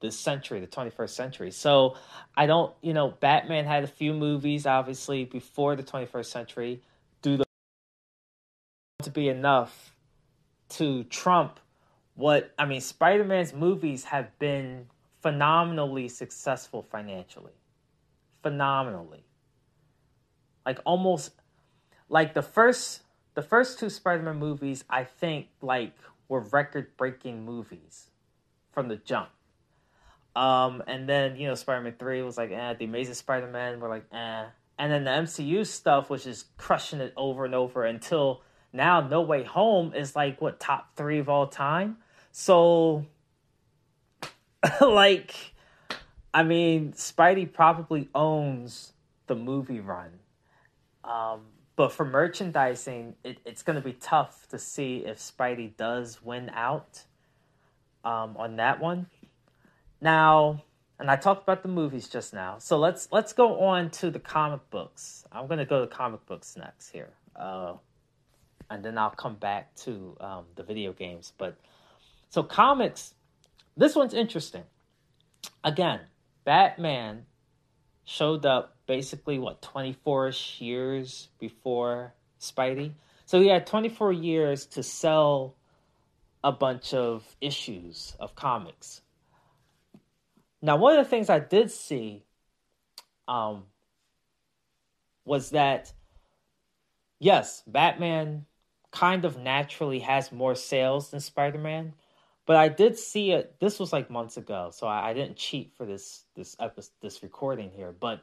this 0.00 0.18
century, 0.18 0.60
the 0.60 0.66
21st 0.66 1.10
century. 1.10 1.50
So 1.50 1.96
I 2.36 2.46
don't, 2.46 2.74
you 2.82 2.92
know, 2.92 3.10
Batman 3.10 3.64
had 3.64 3.84
a 3.84 3.88
few 3.88 4.12
movies, 4.12 4.66
obviously, 4.66 5.24
before 5.24 5.76
the 5.76 5.82
21st 5.82 6.26
century. 6.26 6.82
Do 7.22 7.36
the 7.36 7.44
to 9.04 9.10
be 9.10 9.28
enough 9.28 9.94
to 10.70 11.04
trump 11.04 11.58
what 12.14 12.52
I 12.58 12.66
mean? 12.66 12.80
Spider 12.80 13.24
Man's 13.24 13.54
movies 13.54 14.04
have 14.04 14.38
been 14.38 14.86
phenomenally 15.20 16.08
successful 16.08 16.82
financially, 16.82 17.52
phenomenally. 18.42 19.24
Like 20.64 20.78
almost, 20.84 21.32
like 22.08 22.34
the 22.34 22.42
first, 22.42 23.02
the 23.34 23.42
first 23.42 23.78
two 23.78 23.90
Spider 23.90 24.22
Man 24.22 24.38
movies, 24.38 24.84
I 24.88 25.04
think, 25.04 25.48
like 25.60 25.94
were 26.28 26.40
record 26.40 26.96
breaking 26.96 27.44
movies 27.44 28.08
from 28.72 28.88
the 28.88 28.96
jump 28.96 29.28
um, 30.34 30.82
and 30.86 31.08
then 31.08 31.36
you 31.36 31.46
know 31.46 31.54
Spider 31.54 31.82
Man 31.82 31.94
three 31.98 32.22
was 32.22 32.38
like, 32.38 32.50
eh. 32.50 32.74
The 32.74 32.84
Amazing 32.84 33.14
Spider 33.14 33.48
Man 33.48 33.80
were 33.80 33.88
like, 33.88 34.06
eh. 34.12 34.44
And 34.78 34.92
then 34.92 35.04
the 35.04 35.10
MCU 35.10 35.66
stuff 35.66 36.08
was 36.08 36.24
just 36.24 36.56
crushing 36.56 37.00
it 37.00 37.12
over 37.16 37.44
and 37.44 37.54
over 37.54 37.84
until 37.84 38.42
now. 38.72 39.06
No 39.06 39.20
Way 39.20 39.44
Home 39.44 39.92
is 39.94 40.16
like 40.16 40.40
what 40.40 40.58
top 40.58 40.96
three 40.96 41.18
of 41.18 41.28
all 41.28 41.46
time. 41.46 41.98
So, 42.32 43.04
like, 44.80 45.34
I 46.34 46.42
mean, 46.42 46.92
Spidey 46.92 47.52
probably 47.52 48.08
owns 48.14 48.92
the 49.26 49.34
movie 49.34 49.80
run. 49.80 50.10
Um, 51.04 51.40
but 51.76 51.92
for 51.92 52.04
merchandising, 52.04 53.16
it, 53.24 53.38
it's 53.44 53.62
going 53.62 53.76
to 53.76 53.82
be 53.82 53.94
tough 53.94 54.46
to 54.48 54.58
see 54.58 54.98
if 54.98 55.18
Spidey 55.18 55.76
does 55.76 56.22
win 56.22 56.50
out 56.54 57.02
um, 58.04 58.36
on 58.36 58.56
that 58.56 58.80
one. 58.80 59.06
Now, 60.00 60.64
and 60.98 61.10
I 61.10 61.16
talked 61.16 61.42
about 61.42 61.62
the 61.62 61.68
movies 61.68 62.08
just 62.08 62.32
now. 62.32 62.58
So 62.58 62.78
let's 62.78 63.08
let's 63.10 63.32
go 63.32 63.60
on 63.60 63.90
to 63.90 64.10
the 64.10 64.20
comic 64.20 64.60
books. 64.70 65.24
I'm 65.32 65.46
gonna 65.48 65.64
go 65.64 65.80
to 65.80 65.86
comic 65.86 66.24
books 66.26 66.56
next 66.56 66.90
here, 66.90 67.10
uh, 67.34 67.74
and 68.70 68.84
then 68.84 68.98
I'll 68.98 69.10
come 69.10 69.34
back 69.34 69.74
to 69.76 70.16
um, 70.20 70.44
the 70.54 70.62
video 70.62 70.92
games. 70.92 71.32
But 71.36 71.56
so 72.30 72.42
comics, 72.42 73.14
this 73.76 73.96
one's 73.96 74.14
interesting. 74.14 74.62
Again, 75.64 76.00
Batman 76.44 77.26
showed 78.04 78.44
up 78.44 78.76
basically 78.86 79.38
what 79.38 79.62
24ish 79.62 80.60
years 80.60 81.28
before 81.38 82.14
Spidey. 82.40 82.92
So 83.26 83.40
he 83.40 83.48
had 83.48 83.66
24 83.66 84.12
years 84.12 84.66
to 84.66 84.82
sell 84.82 85.54
a 86.44 86.52
bunch 86.52 86.92
of 86.92 87.24
issues 87.40 88.16
of 88.18 88.34
comics. 88.34 89.00
Now, 90.60 90.76
one 90.76 90.98
of 90.98 91.04
the 91.04 91.10
things 91.10 91.30
I 91.30 91.38
did 91.38 91.70
see 91.70 92.24
um, 93.26 93.64
was 95.24 95.50
that, 95.50 95.92
yes, 97.18 97.62
Batman 97.66 98.46
kind 98.90 99.24
of 99.24 99.38
naturally 99.38 100.00
has 100.00 100.30
more 100.30 100.54
sales 100.54 101.10
than 101.10 101.20
Spider 101.20 101.58
Man, 101.58 101.94
but 102.46 102.56
I 102.56 102.68
did 102.68 102.98
see 102.98 103.32
it. 103.32 103.56
This 103.60 103.78
was 103.78 103.92
like 103.92 104.10
months 104.10 104.36
ago, 104.36 104.70
so 104.72 104.86
I, 104.86 105.10
I 105.10 105.14
didn't 105.14 105.36
cheat 105.36 105.72
for 105.76 105.86
this 105.86 106.24
this 106.34 106.56
episode, 106.58 106.92
this 107.00 107.22
recording 107.22 107.70
here. 107.70 107.92
But 107.92 108.22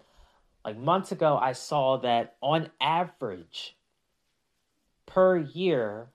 like 0.65 0.77
months 0.77 1.11
ago, 1.11 1.37
I 1.37 1.53
saw 1.53 1.97
that 1.97 2.35
on 2.41 2.69
average 2.81 3.77
per 5.05 5.37
year, 5.37 6.09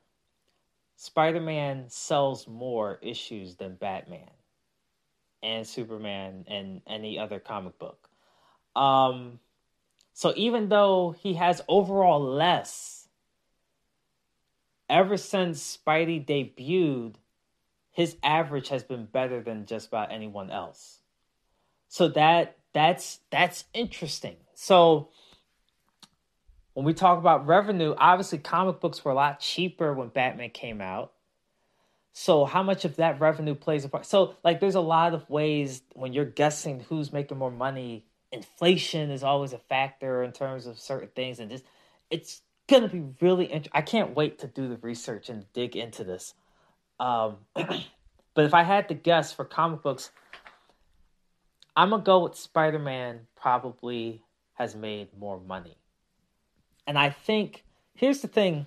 Spider 0.97 1.41
Man 1.41 1.87
sells 1.89 2.47
more 2.47 2.99
issues 3.03 3.57
than 3.57 3.75
Batman 3.75 4.31
and 5.43 5.67
Superman 5.67 6.45
and 6.49 6.83
any 6.87 7.19
other 7.19 7.39
comic 7.39 7.79
book. 7.79 8.09
Um, 8.77 9.41
so 10.13 10.33
even 10.37 10.69
though 10.69 11.15
he 11.19 11.35
has 11.35 11.63
overall 11.69 12.21
less, 12.21 13.09
ever 14.89 15.17
since 15.17 15.77
Spidey 15.77 16.25
debuted, 16.25 17.17
his 17.95 18.17
average 18.23 18.69
has 18.69 18.83
been 18.83 19.07
better 19.07 19.41
than 19.41 19.67
just 19.67 19.87
about 19.87 20.13
anyone 20.13 20.51
else. 20.51 20.99
So 21.89 22.09
that 22.09 22.59
that's 22.73 23.21
that's 23.31 23.65
interesting. 23.73 24.37
So 24.55 25.11
when 26.75 26.85
we 26.85 26.93
talk 26.93 27.19
about 27.19 27.47
revenue, 27.47 27.95
obviously 27.97 28.39
comic 28.39 28.81
books 28.81 29.05
were 29.05 29.13
a 29.13 29.15
lot 29.15 29.39
cheaper 29.39 29.95
when 29.95 30.09
Batman 30.09 30.51
came 30.51 30.81
out. 30.81 31.13
So 32.13 32.45
how 32.45 32.65
much 32.65 32.85
of 32.85 32.97
that 32.97 33.21
revenue 33.21 33.55
plays 33.55 33.85
a 33.85 33.89
part? 33.89 34.07
So 34.07 34.35
like 34.43 34.59
there's 34.59 34.75
a 34.75 34.81
lot 34.81 35.15
of 35.15 35.31
ways 35.31 35.83
when 35.93 36.13
you're 36.13 36.25
guessing 36.25 36.81
who's 36.81 37.13
making 37.13 37.39
more 37.39 37.51
money. 37.51 38.05
Inflation 38.33 39.13
is 39.13 39.23
always 39.23 39.53
a 39.53 39.59
factor 39.59 40.25
in 40.25 40.33
terms 40.33 40.67
of 40.67 40.81
certain 40.81 41.11
things, 41.15 41.39
and 41.39 41.49
just 41.49 41.65
it's 42.11 42.43
gonna 42.67 42.89
be 42.89 43.05
really. 43.21 43.53
Int- 43.53 43.69
I 43.73 43.83
can't 43.83 44.17
wait 44.17 44.41
to 44.41 44.49
do 44.49 44.69
the 44.69 44.79
research 44.79 45.29
and 45.29 45.45
dig 45.53 45.77
into 45.77 46.03
this. 46.03 46.35
Um, 47.01 47.37
but 47.55 48.45
if 48.45 48.55
I 48.55 48.63
had 48.63 48.89
to 48.89 48.95
guess 48.95 49.33
for 49.33 49.45
comic 49.45 49.83
books, 49.83 50.11
I'm 51.77 51.91
gonna 51.91 52.03
go 52.03 52.25
with 52.25 52.37
Spider 52.37 52.79
Man. 52.79 53.21
Probably 53.37 54.23
has 54.55 54.75
made 54.75 55.09
more 55.19 55.41
money, 55.41 55.77
and 56.87 56.99
I 56.99 57.11
think 57.11 57.65
here's 57.95 58.21
the 58.21 58.29
thing 58.29 58.67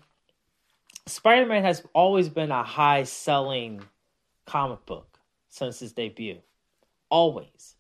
Spider 1.08 1.46
Man 1.46 1.64
has 1.64 1.84
always 1.94 2.30
been 2.30 2.52
a 2.52 2.64
high 2.64 3.04
selling 3.04 3.82
comic 4.46 4.86
book 4.86 5.20
since 5.50 5.80
his 5.80 5.94
debut. 5.94 6.40
Always. 7.10 7.76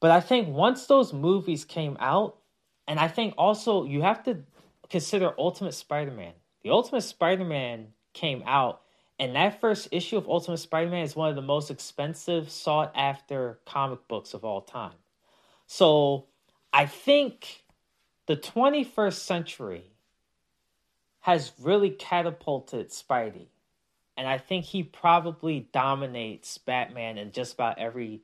But 0.00 0.10
I 0.10 0.20
think 0.20 0.48
once 0.48 0.86
those 0.86 1.12
movies 1.12 1.64
came 1.64 1.96
out, 2.00 2.36
and 2.86 2.98
I 2.98 3.08
think 3.08 3.34
also 3.38 3.84
you 3.84 4.02
have 4.02 4.22
to 4.24 4.40
consider 4.90 5.32
Ultimate 5.38 5.72
Spider 5.72 6.10
Man. 6.10 6.32
The 6.62 6.70
Ultimate 6.70 7.02
Spider 7.02 7.44
Man 7.44 7.88
came 8.14 8.42
out, 8.46 8.80
and 9.18 9.36
that 9.36 9.60
first 9.60 9.88
issue 9.92 10.16
of 10.16 10.28
Ultimate 10.28 10.58
Spider 10.58 10.90
Man 10.90 11.04
is 11.04 11.14
one 11.14 11.28
of 11.28 11.36
the 11.36 11.42
most 11.42 11.70
expensive, 11.70 12.50
sought 12.50 12.92
after 12.94 13.58
comic 13.66 14.08
books 14.08 14.34
of 14.34 14.44
all 14.44 14.62
time. 14.62 14.94
So 15.66 16.26
I 16.72 16.86
think 16.86 17.64
the 18.26 18.36
21st 18.36 19.14
century 19.14 19.84
has 21.20 21.52
really 21.60 21.90
catapulted 21.90 22.90
Spidey. 22.90 23.46
And 24.16 24.28
I 24.28 24.38
think 24.38 24.66
he 24.66 24.82
probably 24.82 25.68
dominates 25.72 26.58
Batman 26.58 27.18
in 27.18 27.32
just 27.32 27.54
about 27.54 27.78
every 27.78 28.22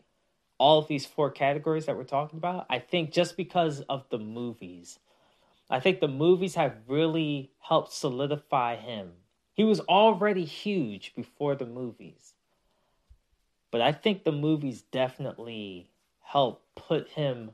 all 0.59 0.79
of 0.79 0.89
these 0.89 1.07
four 1.07 1.31
categories 1.31 1.87
that 1.87 1.97
we're 1.97 2.05
talking 2.05 2.37
about. 2.37 2.67
I 2.69 2.79
think 2.79 3.13
just 3.13 3.37
because 3.37 3.81
of 3.89 4.05
the 4.11 4.19
movies. 4.19 4.99
I 5.71 5.81
think 5.81 6.01
the 6.01 6.09
movies 6.09 6.57
have 6.57 6.77
really 6.87 7.53
helped 7.61 7.93
solidify 7.93 8.77
him. 8.77 9.13
He 9.61 9.65
was 9.65 9.81
already 9.81 10.47
huge 10.47 11.15
before 11.15 11.55
the 11.55 11.67
movies. 11.67 12.33
But 13.71 13.83
I 13.83 13.93
think 13.93 14.25
the 14.25 14.33
movies 14.33 14.81
definitely 14.81 15.91
helped 16.23 16.75
put 16.77 17.09
him 17.09 17.51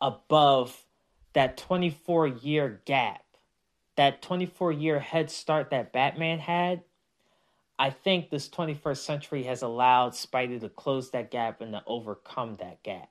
above 0.00 0.86
that 1.34 1.56
24 1.56 2.26
year 2.26 2.82
gap, 2.84 3.22
that 3.94 4.22
24 4.22 4.72
year 4.72 4.98
head 4.98 5.30
start 5.30 5.70
that 5.70 5.92
Batman 5.92 6.40
had 6.40 6.82
I 7.78 7.90
think 7.90 8.30
this 8.30 8.48
21st 8.48 8.96
century 8.96 9.44
has 9.44 9.62
allowed 9.62 10.14
Spidey 10.14 10.58
to 10.58 10.68
close 10.68 11.12
that 11.12 11.30
gap 11.30 11.60
and 11.60 11.74
to 11.74 11.82
overcome 11.86 12.56
that 12.56 12.82
gap. 12.82 13.08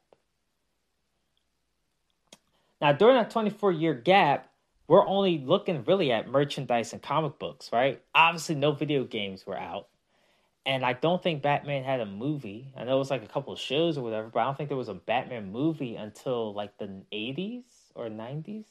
Now, 2.81 2.91
during 2.91 3.15
that 3.15 3.31
24 3.31 3.71
year 3.71 3.93
gap, 3.93 4.51
we're 4.89 5.07
only 5.07 5.37
looking 5.37 5.83
really 5.85 6.11
at 6.11 6.27
merchandise 6.27 6.93
and 6.93 7.01
comic 7.01 7.37
books, 7.37 7.69
right? 7.71 8.01
Obviously, 8.15 8.55
no 8.55 8.71
video 8.71 9.03
games 9.03 9.45
were 9.45 9.57
out. 9.57 9.87
And 10.65 10.83
I 10.83 10.93
don't 10.93 11.21
think 11.21 11.43
Batman 11.43 11.83
had 11.83 11.99
a 11.99 12.07
movie. 12.07 12.73
I 12.75 12.83
know 12.83 12.95
it 12.95 12.99
was 12.99 13.11
like 13.11 13.23
a 13.23 13.27
couple 13.27 13.53
of 13.53 13.59
shows 13.59 13.99
or 13.99 14.03
whatever, 14.03 14.29
but 14.29 14.39
I 14.39 14.45
don't 14.45 14.57
think 14.57 14.67
there 14.67 14.77
was 14.77 14.89
a 14.89 14.95
Batman 14.95 15.51
movie 15.51 15.95
until 15.95 16.55
like 16.55 16.75
the 16.79 17.03
80s 17.13 17.61
or 17.93 18.07
90s. 18.07 18.65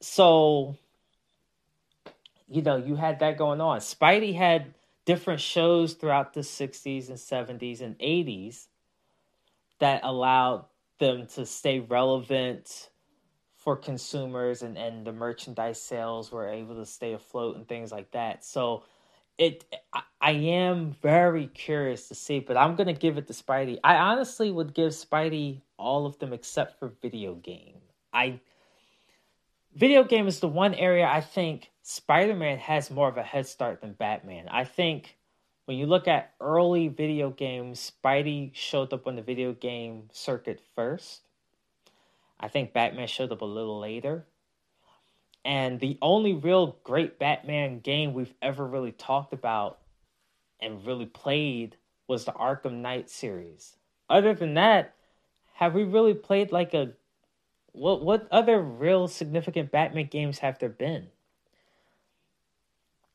So, 0.00 0.76
you 2.48 2.62
know, 2.62 2.76
you 2.76 2.96
had 2.96 3.20
that 3.20 3.38
going 3.38 3.60
on. 3.60 3.78
Spidey 3.78 4.34
had 4.34 4.74
different 5.04 5.40
shows 5.40 5.94
throughout 5.94 6.34
the 6.34 6.40
60s 6.40 7.08
and 7.08 7.18
70s 7.60 7.80
and 7.80 7.96
80s 8.00 8.66
that 9.78 10.00
allowed 10.02 10.64
them 10.98 11.28
to 11.34 11.46
stay 11.46 11.78
relevant 11.78 12.90
for 13.64 13.76
consumers 13.76 14.60
and, 14.62 14.76
and 14.76 15.06
the 15.06 15.12
merchandise 15.12 15.80
sales 15.80 16.30
were 16.30 16.46
able 16.46 16.74
to 16.76 16.84
stay 16.84 17.14
afloat 17.14 17.56
and 17.56 17.66
things 17.66 17.90
like 17.90 18.10
that. 18.10 18.44
So 18.44 18.84
it 19.38 19.64
I, 19.92 20.02
I 20.20 20.30
am 20.32 20.94
very 21.02 21.46
curious 21.46 22.08
to 22.08 22.14
see, 22.14 22.40
but 22.40 22.58
I'm 22.58 22.76
gonna 22.76 22.92
give 22.92 23.16
it 23.16 23.26
to 23.26 23.32
Spidey. 23.32 23.78
I 23.82 23.96
honestly 23.96 24.50
would 24.50 24.74
give 24.74 24.92
Spidey 24.92 25.62
all 25.78 26.04
of 26.04 26.18
them 26.18 26.34
except 26.34 26.78
for 26.78 26.92
video 27.00 27.34
game. 27.34 27.78
I 28.12 28.40
video 29.74 30.04
game 30.04 30.28
is 30.28 30.40
the 30.40 30.48
one 30.48 30.74
area 30.74 31.06
I 31.06 31.22
think 31.22 31.70
Spider 31.82 32.34
Man 32.34 32.58
has 32.58 32.90
more 32.90 33.08
of 33.08 33.16
a 33.16 33.22
head 33.22 33.46
start 33.46 33.80
than 33.80 33.94
Batman. 33.94 34.46
I 34.48 34.64
think 34.64 35.16
when 35.64 35.78
you 35.78 35.86
look 35.86 36.06
at 36.06 36.34
early 36.38 36.88
video 36.88 37.30
games, 37.30 37.92
Spidey 38.04 38.54
showed 38.54 38.92
up 38.92 39.06
on 39.06 39.16
the 39.16 39.22
video 39.22 39.54
game 39.54 40.10
circuit 40.12 40.60
first. 40.76 41.22
I 42.44 42.48
think 42.48 42.74
Batman 42.74 43.06
showed 43.06 43.32
up 43.32 43.40
a 43.40 43.46
little 43.46 43.80
later. 43.80 44.26
And 45.46 45.80
the 45.80 45.96
only 46.02 46.34
real 46.34 46.76
great 46.84 47.18
Batman 47.18 47.78
game 47.80 48.12
we've 48.12 48.34
ever 48.42 48.66
really 48.66 48.92
talked 48.92 49.32
about 49.32 49.78
and 50.60 50.86
really 50.86 51.06
played 51.06 51.76
was 52.06 52.26
the 52.26 52.32
Arkham 52.32 52.82
Knight 52.82 53.08
series. 53.08 53.76
Other 54.10 54.34
than 54.34 54.52
that, 54.54 54.94
have 55.54 55.72
we 55.72 55.84
really 55.84 56.12
played 56.12 56.52
like 56.52 56.74
a 56.74 56.92
what 57.72 58.02
what 58.02 58.28
other 58.30 58.60
real 58.60 59.08
significant 59.08 59.72
Batman 59.72 60.08
games 60.10 60.40
have 60.40 60.58
there 60.58 60.68
been? 60.68 61.06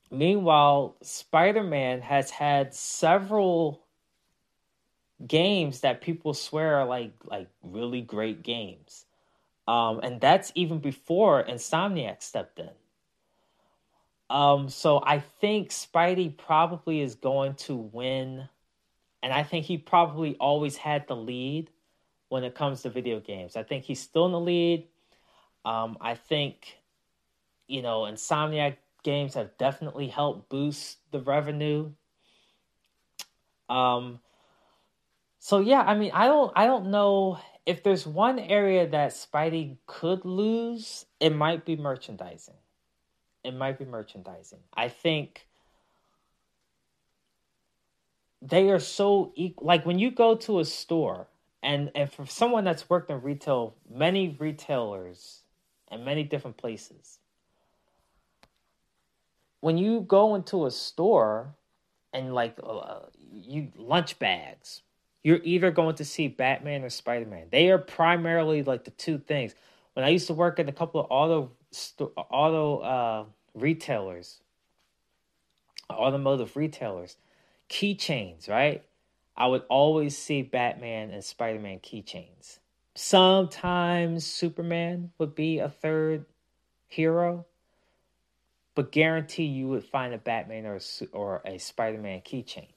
Meanwhile, 0.09 0.95
Spider 1.03 1.63
Man 1.63 2.01
has 2.01 2.31
had 2.31 2.74
several 2.74 3.83
games 5.27 5.81
that 5.81 6.01
people 6.01 6.33
swear 6.33 6.77
are 6.77 6.86
like 6.88 7.13
like 7.25 7.48
really 7.62 8.01
great 8.01 8.42
games. 8.42 9.05
Um, 9.70 10.00
and 10.01 10.20
that's 10.20 10.51
even 10.55 10.79
before 10.79 11.44
Insomniac 11.44 12.24
stepped 12.24 12.58
in. 12.58 12.72
Um, 14.27 14.68
so 14.68 15.00
I 15.05 15.20
think 15.20 15.70
Spidey 15.70 16.36
probably 16.36 17.01
is 17.01 17.14
going 17.14 17.53
to 17.66 17.75
win, 17.75 18.50
and 19.22 19.32
I 19.32 19.44
think 19.44 19.68
he 19.68 19.77
probably 19.77 20.36
always 20.40 20.75
had 20.75 21.08
the 21.08 21.16
lead 21.16 21.70
when 22.29 22.44
it 22.44 22.55
comes 22.55 22.82
to 22.82 22.90
video 22.90 23.20
games. 23.20 23.55
I 23.55 23.62
think 23.62 23.84
he's 23.84 24.00
still 24.00 24.25
in 24.25 24.32
the 24.32 24.40
lead. 24.40 24.88
Um, 25.64 26.00
I 26.01 26.16
think, 26.16 26.79
you 27.68 27.84
know, 27.84 28.08
Insomniac 28.12 28.77
games 29.03 29.36
have 29.36 29.55
definitely 29.60 30.08
helped 30.08 30.50
boost 30.50 30.98
the 31.12 31.22
revenue. 31.22 31.92
Um, 33.70 34.20
so 35.38 35.60
yeah, 35.60 35.82
I 35.82 35.94
mean, 35.94 36.10
I 36.12 36.25
don't, 36.25 36.51
I 36.55 36.66
don't 36.66 36.90
know 36.90 37.38
if 37.70 37.84
there's 37.84 38.08
one 38.08 38.40
area 38.40 38.88
that 38.88 39.12
Spidey 39.12 39.77
could 39.86 40.25
lose. 40.25 41.05
It 41.20 41.36
might 41.36 41.66
be 41.66 41.75
merchandising. 41.75 42.55
It 43.44 43.53
might 43.53 43.77
be 43.77 43.86
merchandising. 43.86 44.58
I 44.75 44.88
think 44.90 45.46
they 48.42 48.72
are 48.72 48.79
so 48.79 49.34
equal. 49.36 49.68
Like 49.68 49.86
when 49.86 50.00
you 50.00 50.10
go 50.10 50.36
to 50.38 50.60
a 50.60 50.66
store 50.66 51.27
and 51.62 51.92
and 51.94 52.12
for 52.12 52.25
someone 52.25 52.64
that's 52.64 52.90
worked 52.90 53.12
in 53.12 53.22
retail, 53.22 53.75
many 53.88 54.36
retailers 54.40 55.44
and 55.90 56.03
many 56.03 56.24
different 56.24 56.58
places, 56.58 57.20
when 59.60 59.77
you 59.77 60.01
go 60.01 60.34
into 60.34 60.66
a 60.66 60.72
store 60.72 61.53
and 62.14 62.34
like 62.34 62.58
uh, 62.64 63.01
you 63.32 63.72
lunch 63.75 64.18
bags, 64.18 64.82
you're 65.24 65.42
either 65.44 65.72
going 65.72 65.96
to 65.96 66.05
see 66.05 66.27
Batman 66.27 66.84
or 66.84 66.90
Spider 66.90 67.25
Man. 67.25 67.48
They 67.51 67.70
are 67.72 67.77
primarily 67.77 68.64
like 68.64 68.86
the 68.86 68.92
two 68.92 69.18
things. 69.18 69.53
When 69.94 70.05
I 70.05 70.10
used 70.10 70.27
to 70.27 70.34
work 70.34 70.60
in 70.60 70.70
a 70.70 70.74
couple 70.74 71.01
of 71.01 71.08
auto 71.10 71.51
auto 72.16 72.77
uh, 72.79 73.25
retailers, 73.53 74.42
automotive 75.92 76.55
retailers, 76.55 77.18
keychains, 77.70 78.50
right? 78.50 78.84
I 79.36 79.48
would 79.48 79.64
always 79.70 80.18
see 80.18 80.42
Batman 80.42 81.12
and 81.12 81.24
Spider 81.24 81.60
Man 81.60 81.79
keychains. 81.79 82.60
Sometimes 82.96 84.25
Superman 84.25 85.12
would 85.18 85.36
be 85.36 85.60
a 85.60 85.70
third 85.70 86.25
hero, 86.88 87.46
but 88.75 88.92
guarantee 88.92 89.46
you 89.46 89.68
would 89.70 89.86
find 89.86 90.14
a 90.14 90.18
Batman 90.18 90.66
or 90.66 90.79
or 91.12 91.42
a 91.46 91.58
Spider 91.58 92.00
Man 92.00 92.22
keychain. 92.22 92.68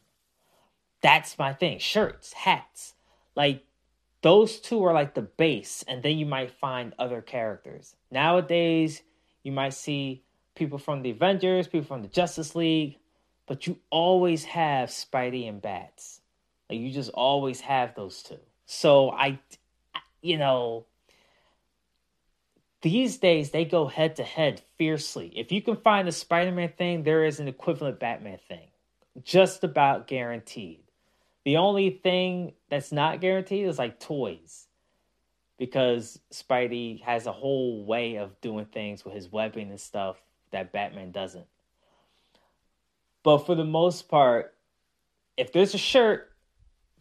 That's 1.03 1.39
my 1.39 1.53
thing. 1.53 1.79
Shirts, 1.79 2.33
hats, 2.33 2.95
like 3.35 3.65
those 4.23 4.61
two 4.61 4.85
are 4.85 4.95
like 4.95 5.15
the 5.15 5.23
base, 5.23 5.85
and 5.89 6.03
then 6.03 6.17
you 6.17 6.27
might 6.27 6.53
find 6.53 6.95
other 6.99 7.21
characters. 7.21 7.97
Nowadays, 8.11 9.03
you 9.43 9.51
might 9.51 9.75
see 9.75 10.23
people 10.55 10.79
from 10.79 11.03
the 11.03 11.11
Avengers, 11.11 11.67
people 11.67 11.87
from 11.87 12.03
the 12.03 12.09
Justice 12.09 12.55
League, 12.55 12.99
but 13.47 13.67
you 13.67 13.79
always 13.91 14.45
have 14.45 14.91
Spidey 14.91 15.49
and 15.49 15.61
Bats. 15.61 16.21
Like 16.71 16.79
you 16.79 16.91
just 16.91 17.11
always 17.11 17.61
have 17.61 17.95
those 17.95 18.23
two. 18.23 18.39
So 18.67 19.11
I, 19.11 19.41
you 20.23 20.39
know, 20.39 20.87
these 22.83 23.19
days 23.19 23.51
they 23.51 23.65
go 23.65 23.87
head 23.87 24.17
to 24.17 24.23
head 24.23 24.63
fiercely. 24.79 25.33
If 25.35 25.51
you 25.51 25.63
can 25.63 25.77
find 25.77 26.07
a 26.07 26.13
Spider 26.13 26.53
Man 26.53 26.73
thing, 26.77 27.03
there 27.03 27.25
is 27.25 27.41
an 27.41 27.49
equivalent 27.49 27.99
Batman 27.99 28.39
thing. 28.49 28.69
Just 29.23 29.65
about 29.65 30.07
guaranteed. 30.07 30.82
The 31.45 31.57
only 31.57 31.91
thing 32.03 32.53
that's 32.71 32.93
not 32.93 33.21
guaranteed 33.21 33.67
is 33.67 33.79
like 33.79 34.01
toys. 34.01 34.67
Because 35.59 36.19
Spidey 36.33 37.03
has 37.03 37.27
a 37.27 37.33
whole 37.33 37.85
way 37.85 38.17
of 38.17 38.41
doing 38.41 38.67
things 38.67 39.05
with 39.05 39.15
his 39.15 39.31
webbing 39.31 39.71
and 39.71 39.81
stuff 39.81 40.17
that 40.51 40.73
Batman 40.73 41.13
doesn't. 41.13 41.47
But 43.23 43.47
for 43.47 43.55
the 43.55 43.65
most 43.65 44.09
part, 44.09 44.55
if 45.37 45.53
there's 45.53 45.75
a 45.75 45.79
shirt 45.79 46.33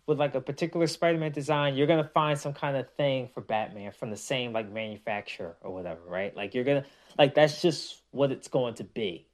with 0.06 0.20
like 0.20 0.36
a 0.36 0.42
particular 0.42 0.88
Spider-Man 0.88 1.32
design, 1.32 1.76
you're 1.76 1.88
gonna 1.88 2.10
find 2.14 2.38
some 2.38 2.54
kind 2.54 2.78
of 2.78 2.92
thing 2.94 3.30
for 3.34 3.42
Batman 3.42 3.92
from 3.92 4.10
the 4.10 4.18
same 4.18 4.54
like 4.54 4.72
manufacturer 4.72 5.56
or 5.62 5.74
whatever, 5.74 6.02
right? 6.06 6.36
Like 6.36 6.54
you're 6.54 6.64
gonna 6.64 6.86
like 7.18 7.34
that's 7.34 7.62
just 7.62 8.02
what 8.12 8.32
it's 8.32 8.48
going 8.48 8.76
to 8.76 8.84
be. 8.84 9.28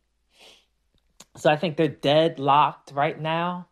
So 1.35 1.49
I 1.49 1.55
think 1.55 1.77
they're 1.77 1.87
deadlocked 1.87 2.91
right 2.91 3.19
now. 3.19 3.67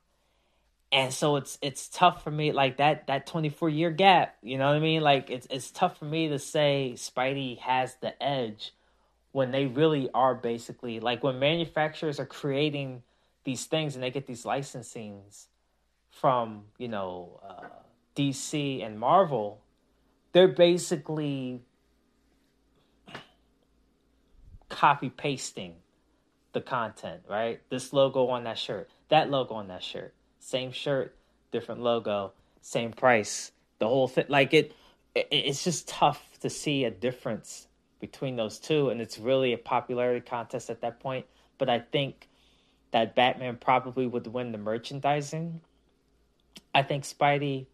And 0.95 1.13
so 1.13 1.35
it's 1.35 1.57
it's 1.61 1.89
tough 1.89 2.23
for 2.23 2.31
me 2.31 2.53
like 2.53 2.77
that 2.77 3.07
that 3.07 3.27
24 3.27 3.67
year 3.67 3.91
gap, 3.91 4.37
you 4.41 4.57
know 4.57 4.67
what 4.67 4.77
I 4.77 4.79
mean? 4.79 5.01
Like 5.01 5.29
it's 5.29 5.45
it's 5.49 5.69
tough 5.69 5.99
for 5.99 6.05
me 6.05 6.29
to 6.29 6.39
say 6.39 6.93
Spidey 6.95 7.59
has 7.59 7.97
the 7.99 8.23
edge 8.23 8.73
when 9.33 9.51
they 9.51 9.65
really 9.65 10.09
are 10.13 10.33
basically 10.33 11.01
like 11.01 11.21
when 11.21 11.37
manufacturers 11.37 12.17
are 12.17 12.25
creating 12.25 13.03
these 13.43 13.65
things 13.65 13.95
and 13.95 14.03
they 14.05 14.09
get 14.09 14.25
these 14.25 14.45
licensings 14.45 15.47
from 16.11 16.63
you 16.77 16.87
know 16.87 17.41
uh, 17.45 17.65
DC 18.15 18.81
and 18.81 18.97
Marvel, 18.97 19.59
they're 20.31 20.47
basically 20.47 21.61
copy 24.69 25.09
pasting 25.09 25.75
the 26.53 26.61
content, 26.61 27.23
right? 27.29 27.59
This 27.69 27.91
logo 27.91 28.27
on 28.27 28.45
that 28.45 28.57
shirt, 28.57 28.89
that 29.09 29.29
logo 29.29 29.55
on 29.55 29.67
that 29.67 29.83
shirt, 29.83 30.13
same 30.45 30.71
shirt, 30.71 31.15
different 31.51 31.81
logo, 31.81 32.31
same 32.61 32.91
price. 32.91 33.51
The 33.79 33.87
whole 33.87 34.07
thing, 34.07 34.25
like 34.29 34.53
it, 34.53 34.73
it, 35.15 35.27
it's 35.31 35.63
just 35.63 35.87
tough 35.87 36.21
to 36.41 36.51
see 36.51 36.85
a 36.85 36.91
difference 36.91 37.67
between 37.99 38.35
those 38.35 38.59
two, 38.59 38.89
and 38.89 39.01
it's 39.01 39.17
really 39.17 39.53
a 39.53 39.57
popularity 39.57 40.21
contest 40.21 40.69
at 40.69 40.81
that 40.81 40.99
point. 40.99 41.25
But 41.57 41.69
I 41.69 41.79
think 41.79 42.29
that 42.91 43.15
Batman 43.15 43.57
probably 43.57 44.05
would 44.05 44.27
win 44.27 44.51
the 44.51 44.59
merchandising. 44.59 45.61
I 46.75 46.83
think 46.83 47.05
Spidey 47.05 47.65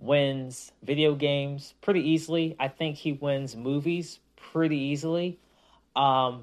wins 0.00 0.72
video 0.82 1.14
games 1.14 1.74
pretty 1.82 2.10
easily. 2.10 2.56
I 2.58 2.66
think 2.66 2.96
he 2.96 3.12
wins 3.12 3.54
movies 3.54 4.18
pretty 4.34 4.78
easily. 4.78 5.38
Um, 5.94 6.42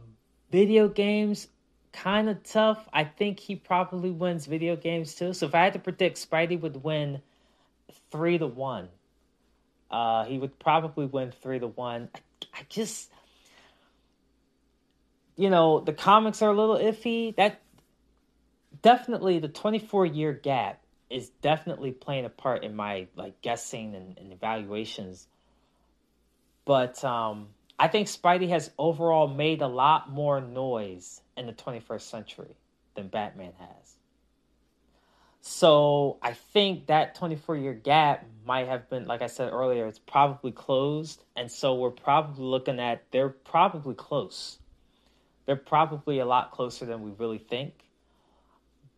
video 0.51 0.87
games, 0.87 1.47
kind 1.91 2.29
of 2.29 2.43
tough. 2.43 2.87
I 2.93 3.03
think 3.03 3.39
he 3.39 3.55
probably 3.55 4.11
wins 4.11 4.45
video 4.45 4.75
games 4.75 5.15
too. 5.15 5.33
So 5.33 5.45
if 5.45 5.55
I 5.55 5.63
had 5.63 5.73
to 5.73 5.79
predict, 5.79 6.17
Spidey 6.17 6.59
would 6.59 6.83
win 6.83 7.21
three 8.11 8.37
to 8.37 8.47
one. 8.47 8.89
Uh, 9.89 10.25
he 10.25 10.37
would 10.37 10.59
probably 10.59 11.05
win 11.05 11.31
three 11.31 11.59
to 11.59 11.67
one. 11.67 12.09
I, 12.13 12.19
I 12.59 12.65
just, 12.69 13.11
you 15.35 15.49
know, 15.49 15.79
the 15.79 15.93
comics 15.93 16.41
are 16.41 16.51
a 16.51 16.55
little 16.55 16.77
iffy. 16.77 17.35
That 17.35 17.61
definitely 18.81 19.39
the 19.39 19.47
twenty 19.47 19.79
four 19.79 20.05
year 20.05 20.33
gap 20.33 20.81
is 21.09 21.29
definitely 21.41 21.91
playing 21.91 22.25
a 22.25 22.29
part 22.29 22.63
in 22.63 22.75
my 22.75 23.07
like 23.15 23.41
guessing 23.41 23.95
and, 23.95 24.17
and 24.19 24.31
evaluations. 24.31 25.27
But 26.65 27.03
um, 27.03 27.47
I 27.79 27.87
think 27.87 28.07
Spidey 28.07 28.49
has 28.49 28.69
overall 28.77 29.27
made 29.27 29.63
a 29.63 29.67
lot 29.67 30.11
more 30.11 30.39
noise 30.39 31.21
in 31.39 31.47
the 31.47 31.53
21st 31.53 32.01
century 32.01 32.55
than 32.95 33.07
Batman 33.07 33.53
has. 33.57 33.95
So 35.41 36.17
I 36.21 36.33
think 36.33 36.87
that 36.87 37.15
24 37.15 37.55
year 37.57 37.73
gap 37.73 38.25
might 38.45 38.67
have 38.67 38.89
been, 38.89 39.07
like 39.07 39.21
I 39.21 39.27
said 39.27 39.51
earlier, 39.51 39.87
it's 39.87 39.97
probably 39.97 40.51
closed. 40.51 41.23
And 41.35 41.49
so 41.49 41.75
we're 41.75 41.91
probably 41.91 42.43
looking 42.43 42.79
at, 42.79 43.03
they're 43.11 43.29
probably 43.29 43.95
close. 43.95 44.59
They're 45.45 45.55
probably 45.55 46.19
a 46.19 46.25
lot 46.25 46.51
closer 46.51 46.85
than 46.85 47.01
we 47.01 47.11
really 47.17 47.39
think 47.39 47.73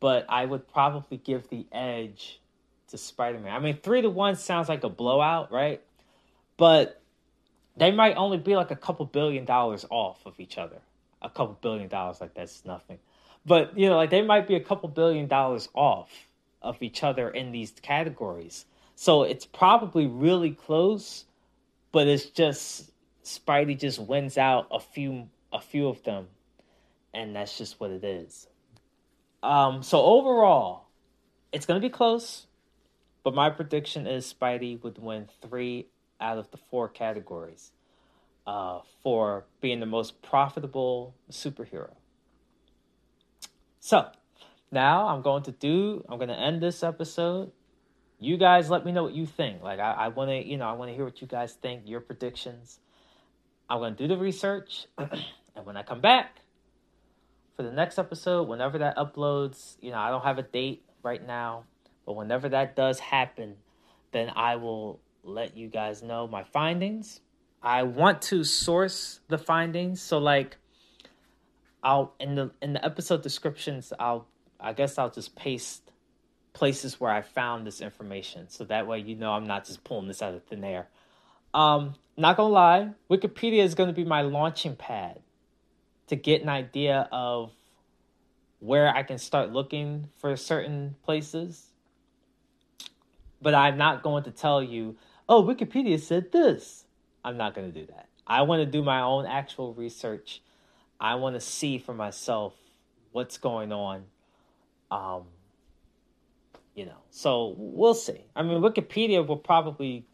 but 0.01 0.25
I 0.27 0.43
would 0.43 0.67
probably 0.67 1.17
give 1.17 1.47
the 1.47 1.65
edge 1.71 2.41
to 2.89 2.97
Spider 2.97 3.39
Man. 3.39 3.55
I 3.55 3.59
mean, 3.59 3.77
three 3.77 4.01
to 4.01 4.09
one 4.09 4.35
sounds 4.35 4.67
like 4.67 4.83
a 4.83 4.89
blowout, 4.89 5.53
right? 5.53 5.81
But 6.57 6.99
they 7.77 7.91
might 7.91 8.17
only 8.17 8.37
be 8.37 8.57
like 8.57 8.71
a 8.71 8.75
couple 8.75 9.05
billion 9.05 9.45
dollars 9.45 9.85
off 9.89 10.25
of 10.25 10.39
each 10.39 10.57
other. 10.57 10.81
A 11.21 11.29
couple 11.29 11.57
billion 11.61 11.87
dollars, 11.87 12.19
like 12.19 12.33
that's 12.33 12.65
nothing. 12.65 12.99
But 13.45 13.77
you 13.77 13.89
know, 13.89 13.95
like 13.95 14.09
they 14.09 14.21
might 14.21 14.47
be 14.47 14.55
a 14.55 14.59
couple 14.59 14.89
billion 14.89 15.27
dollars 15.27 15.69
off 15.73 16.09
of 16.61 16.81
each 16.81 17.03
other 17.03 17.29
in 17.29 17.51
these 17.51 17.71
categories. 17.81 18.65
So 18.95 19.23
it's 19.23 19.45
probably 19.45 20.05
really 20.05 20.51
close, 20.51 21.25
but 21.91 22.07
it's 22.07 22.25
just 22.25 22.91
Spidey 23.23 23.79
just 23.79 23.99
wins 23.99 24.37
out 24.37 24.67
a 24.71 24.79
few 24.79 25.29
a 25.51 25.59
few 25.59 25.87
of 25.87 26.03
them, 26.03 26.27
and 27.13 27.35
that's 27.35 27.57
just 27.57 27.79
what 27.79 27.91
it 27.91 28.03
is. 28.03 28.47
Um, 29.43 29.83
so 29.83 30.01
overall, 30.01 30.85
it's 31.51 31.65
to 31.65 31.79
be 31.79 31.89
close, 31.89 32.45
but 33.23 33.33
my 33.33 33.49
prediction 33.49 34.07
is 34.07 34.33
Spidey 34.33 34.81
would 34.83 34.97
win 34.97 35.27
three 35.41 35.87
out 36.19 36.37
of 36.37 36.51
the 36.51 36.57
four 36.57 36.87
categories 36.87 37.71
uh, 38.45 38.79
for 39.03 39.45
being 39.59 39.79
the 39.79 39.85
most 39.85 40.21
profitable 40.21 41.15
superhero. 41.29 41.91
So 43.79 44.09
now 44.71 45.07
I'm 45.07 45.21
going 45.21 45.43
to 45.43 45.51
do. 45.51 46.03
I'm 46.09 46.17
going 46.17 46.29
to 46.29 46.39
end 46.39 46.61
this 46.61 46.83
episode. 46.83 47.51
You 48.19 48.37
guys, 48.37 48.69
let 48.69 48.85
me 48.85 48.91
know 48.91 49.03
what 49.03 49.13
you 49.13 49.25
think. 49.25 49.63
Like 49.63 49.79
I, 49.79 49.91
I 49.91 50.07
want 50.09 50.29
to, 50.29 50.45
you 50.45 50.57
know, 50.57 50.67
I 50.67 50.73
want 50.73 50.91
to 50.91 50.95
hear 50.95 51.05
what 51.05 51.21
you 51.21 51.27
guys 51.27 51.53
think. 51.53 51.83
Your 51.85 51.99
predictions. 51.99 52.79
I'm 53.69 53.79
going 53.79 53.95
to 53.95 54.03
do 54.03 54.07
the 54.07 54.17
research, 54.17 54.87
and 54.97 55.65
when 55.65 55.77
I 55.77 55.83
come 55.83 56.01
back, 56.01 56.41
for 57.55 57.63
the 57.63 57.71
next 57.71 57.97
episode, 57.97 58.49
whenever 58.49 58.79
that 58.79 58.97
uploads, 58.97 59.77
you 59.79 59.91
know, 59.91 59.97
I 59.97 60.09
don't 60.09 60.23
have 60.23 60.37
a 60.37 60.43
date 60.43 60.83
right 61.03 61.25
now, 61.25 61.63
but 62.05 62.17
whenever 62.17 62.49
that 62.49 62.75
does 62.75 62.99
happen, 62.99 63.55
then 64.11 64.29
I 64.35 64.57
will 64.57 64.99
let 65.23 65.55
you 65.55 65.67
guys 65.67 66.03
know 66.03 66.27
my 66.27 66.43
findings. 66.43 67.21
I 67.63 67.83
want 67.83 68.21
to 68.23 68.43
source 68.43 69.19
the 69.27 69.37
findings, 69.37 70.01
so 70.01 70.17
like 70.17 70.57
I'll 71.83 72.13
in 72.19 72.35
the 72.35 72.51
in 72.61 72.73
the 72.73 72.83
episode 72.83 73.21
descriptions, 73.21 73.93
I'll 73.99 74.27
I 74.59 74.73
guess 74.73 74.97
I'll 74.97 75.11
just 75.11 75.35
paste 75.35 75.91
places 76.53 76.99
where 76.99 77.11
I 77.11 77.21
found 77.21 77.65
this 77.65 77.81
information, 77.81 78.49
so 78.49 78.63
that 78.65 78.87
way 78.87 78.99
you 78.99 79.15
know 79.15 79.31
I'm 79.31 79.47
not 79.47 79.65
just 79.65 79.83
pulling 79.83 80.07
this 80.07 80.21
out 80.21 80.33
of 80.33 80.43
thin 80.43 80.63
air. 80.63 80.87
Um, 81.53 81.95
not 82.17 82.37
gonna 82.37 82.53
lie, 82.53 82.89
Wikipedia 83.09 83.63
is 83.63 83.75
gonna 83.75 83.93
be 83.93 84.05
my 84.05 84.21
launching 84.21 84.75
pad 84.75 85.19
to 86.07 86.15
get 86.15 86.41
an 86.41 86.49
idea 86.49 87.07
of 87.11 87.51
where 88.59 88.95
I 88.95 89.03
can 89.03 89.17
start 89.17 89.51
looking 89.51 90.09
for 90.17 90.35
certain 90.35 90.95
places. 91.03 91.67
But 93.41 93.55
I'm 93.55 93.77
not 93.77 94.03
going 94.03 94.23
to 94.25 94.31
tell 94.31 94.61
you, 94.61 94.97
oh, 95.27 95.43
Wikipedia 95.43 95.99
said 95.99 96.31
this. 96.31 96.85
I'm 97.23 97.37
not 97.37 97.55
going 97.55 97.71
to 97.71 97.79
do 97.79 97.85
that. 97.87 98.07
I 98.25 98.43
want 98.43 98.61
to 98.61 98.65
do 98.65 98.83
my 98.83 99.01
own 99.01 99.25
actual 99.25 99.73
research. 99.73 100.41
I 100.99 101.15
want 101.15 101.35
to 101.35 101.41
see 101.41 101.77
for 101.77 101.93
myself 101.93 102.53
what's 103.11 103.37
going 103.37 103.71
on. 103.71 104.03
Um, 104.89 105.23
you 106.75 106.85
know, 106.85 106.97
so 107.09 107.55
we'll 107.57 107.93
see. 107.93 108.25
I 108.35 108.43
mean, 108.43 108.61
Wikipedia 108.61 109.25
will 109.25 109.37
probably 109.37 110.05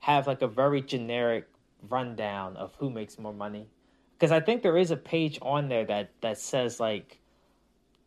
have 0.00 0.26
like 0.26 0.42
a 0.42 0.48
very 0.48 0.80
generic 0.80 1.48
rundown 1.88 2.56
of 2.56 2.74
who 2.78 2.90
makes 2.90 3.18
more 3.18 3.32
money 3.32 3.68
because 4.18 4.32
I 4.32 4.40
think 4.40 4.62
there 4.62 4.76
is 4.76 4.90
a 4.90 4.96
page 4.96 5.38
on 5.42 5.68
there 5.68 5.84
that 5.84 6.10
that 6.22 6.38
says 6.38 6.80
like 6.80 7.20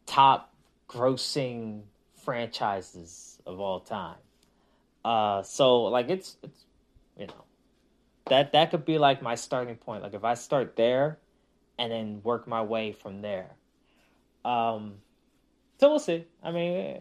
top 0.05 0.53
grossing 0.89 1.83
franchises 2.23 3.39
of 3.45 3.59
all 3.59 3.79
time. 3.79 4.17
Uh, 5.05 5.41
so 5.43 5.83
like 5.83 6.09
it's 6.09 6.37
it's 6.43 6.65
you 7.17 7.27
know 7.27 7.43
that 8.27 8.53
that 8.53 8.71
could 8.71 8.85
be 8.85 8.97
like 8.97 9.21
my 9.21 9.35
starting 9.35 9.75
point. 9.75 10.03
Like 10.03 10.13
if 10.13 10.23
I 10.23 10.35
start 10.35 10.75
there 10.75 11.19
and 11.77 11.91
then 11.91 12.21
work 12.23 12.47
my 12.47 12.61
way 12.61 12.91
from 12.91 13.21
there. 13.21 13.51
Um, 14.45 14.95
so 15.79 15.89
we'll 15.89 15.99
see. 15.99 16.25
I 16.43 16.51
mean, 16.51 16.99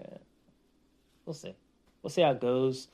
we'll 1.27 1.35
see. 1.35 1.55
We'll 2.03 2.11
see 2.11 2.23
how 2.23 2.31
it 2.31 2.41
goes. 2.41 2.89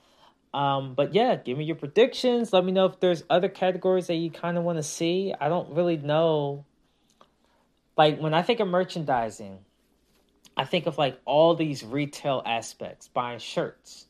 Um, 0.53 0.95
but 0.95 1.13
yeah, 1.13 1.35
give 1.35 1.57
me 1.57 1.65
your 1.65 1.75
predictions. 1.75 2.51
Let 2.51 2.65
me 2.65 2.71
know 2.71 2.85
if 2.85 2.99
there's 2.99 3.23
other 3.29 3.49
categories 3.49 4.07
that 4.07 4.15
you 4.15 4.31
kind 4.31 4.57
of 4.57 4.63
want 4.63 4.77
to 4.77 4.83
see. 4.83 5.33
I 5.39 5.49
don't 5.49 5.73
really 5.73 5.97
know. 5.97 6.65
Like 7.97 8.19
when 8.19 8.33
I 8.33 8.41
think 8.41 8.59
of 8.59 8.67
merchandising, 8.67 9.59
I 10.55 10.65
think 10.65 10.87
of 10.87 10.97
like 10.97 11.19
all 11.25 11.55
these 11.55 11.83
retail 11.83 12.41
aspects, 12.45 13.07
buying 13.07 13.39
shirts, 13.39 14.07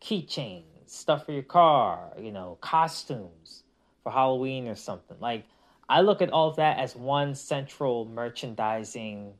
keychains, 0.00 0.64
stuff 0.90 1.26
for 1.26 1.32
your 1.32 1.42
car, 1.42 2.12
you 2.18 2.32
know, 2.32 2.58
costumes 2.60 3.62
for 4.02 4.12
Halloween 4.12 4.68
or 4.68 4.74
something. 4.74 5.16
Like 5.20 5.44
I 5.88 6.00
look 6.00 6.22
at 6.22 6.30
all 6.30 6.48
of 6.48 6.56
that 6.56 6.78
as 6.78 6.96
one 6.96 7.34
central 7.34 8.04
merchandising 8.06 9.32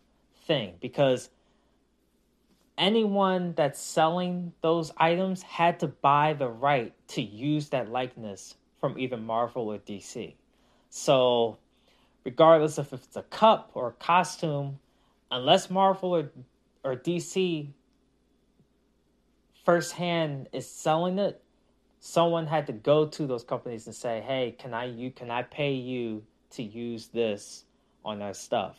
thing 0.47 0.75
because 0.81 1.31
anyone 2.79 3.53
that's 3.57 3.81
selling 3.81 4.53
those 4.63 4.93
items 4.97 5.43
had 5.43 5.81
to 5.81 5.87
buy 5.87 6.33
the 6.33 6.49
right 6.49 6.95
to 7.09 7.23
use 7.23 7.69
that 7.69 7.91
likeness 7.91 8.57
from 8.81 8.99
either 8.99 9.17
Marvel 9.17 9.71
or 9.71 9.79
DC. 9.79 10.35
So, 10.89 11.59
regardless 12.25 12.79
of 12.79 12.93
if 12.93 13.05
it's 13.05 13.17
a 13.17 13.23
cup 13.23 13.71
or 13.75 13.89
a 13.89 13.93
costume, 13.93 14.79
unless 15.31 15.71
Marvel 15.71 16.17
or, 16.17 16.31
or 16.83 16.97
DC 16.97 17.69
firsthand 19.65 20.49
is 20.53 20.69
selling 20.69 21.19
it, 21.19 21.43
someone 22.01 22.47
had 22.47 22.67
to 22.67 22.73
go 22.73 23.07
to 23.07 23.27
those 23.27 23.45
companies 23.45 23.87
and 23.87 23.95
say, 23.95 24.21
"Hey, 24.21 24.55
can 24.59 24.75
I 24.75 24.85
you 24.85 25.11
can 25.11 25.31
I 25.31 25.43
pay 25.43 25.73
you 25.73 26.25
to 26.53 26.63
use 26.63 27.09
this 27.09 27.65
on 28.05 28.23
our 28.23 28.35
stuff?" 28.35 28.79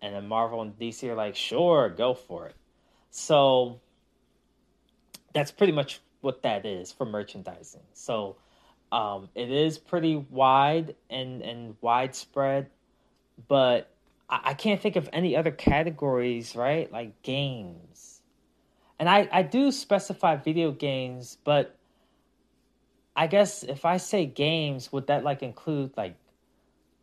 And 0.00 0.14
then 0.14 0.28
Marvel 0.28 0.62
and 0.62 0.78
DC 0.78 1.08
are 1.08 1.14
like, 1.14 1.36
"Sure, 1.36 1.88
go 1.88 2.14
for 2.14 2.46
it." 2.46 2.54
So 3.10 3.80
that's 5.32 5.50
pretty 5.50 5.72
much 5.72 6.00
what 6.20 6.42
that 6.42 6.66
is 6.66 6.92
for 6.92 7.04
merchandising. 7.04 7.82
So 7.92 8.36
um, 8.90 9.28
it 9.34 9.50
is 9.50 9.78
pretty 9.78 10.16
wide 10.16 10.96
and, 11.10 11.42
and 11.42 11.76
widespread, 11.80 12.70
but 13.46 13.90
I, 14.28 14.40
I 14.44 14.54
can't 14.54 14.80
think 14.80 14.96
of 14.96 15.08
any 15.12 15.36
other 15.36 15.50
categories, 15.50 16.56
right? 16.56 16.90
Like 16.90 17.22
games. 17.22 18.17
And 18.98 19.08
I, 19.08 19.28
I 19.30 19.42
do 19.42 19.70
specify 19.70 20.36
video 20.36 20.72
games, 20.72 21.38
but 21.44 21.76
I 23.14 23.26
guess 23.26 23.62
if 23.62 23.84
I 23.84 23.96
say 23.96 24.26
games, 24.26 24.92
would 24.92 25.06
that 25.08 25.24
like 25.24 25.42
include 25.42 25.92
like 25.96 26.16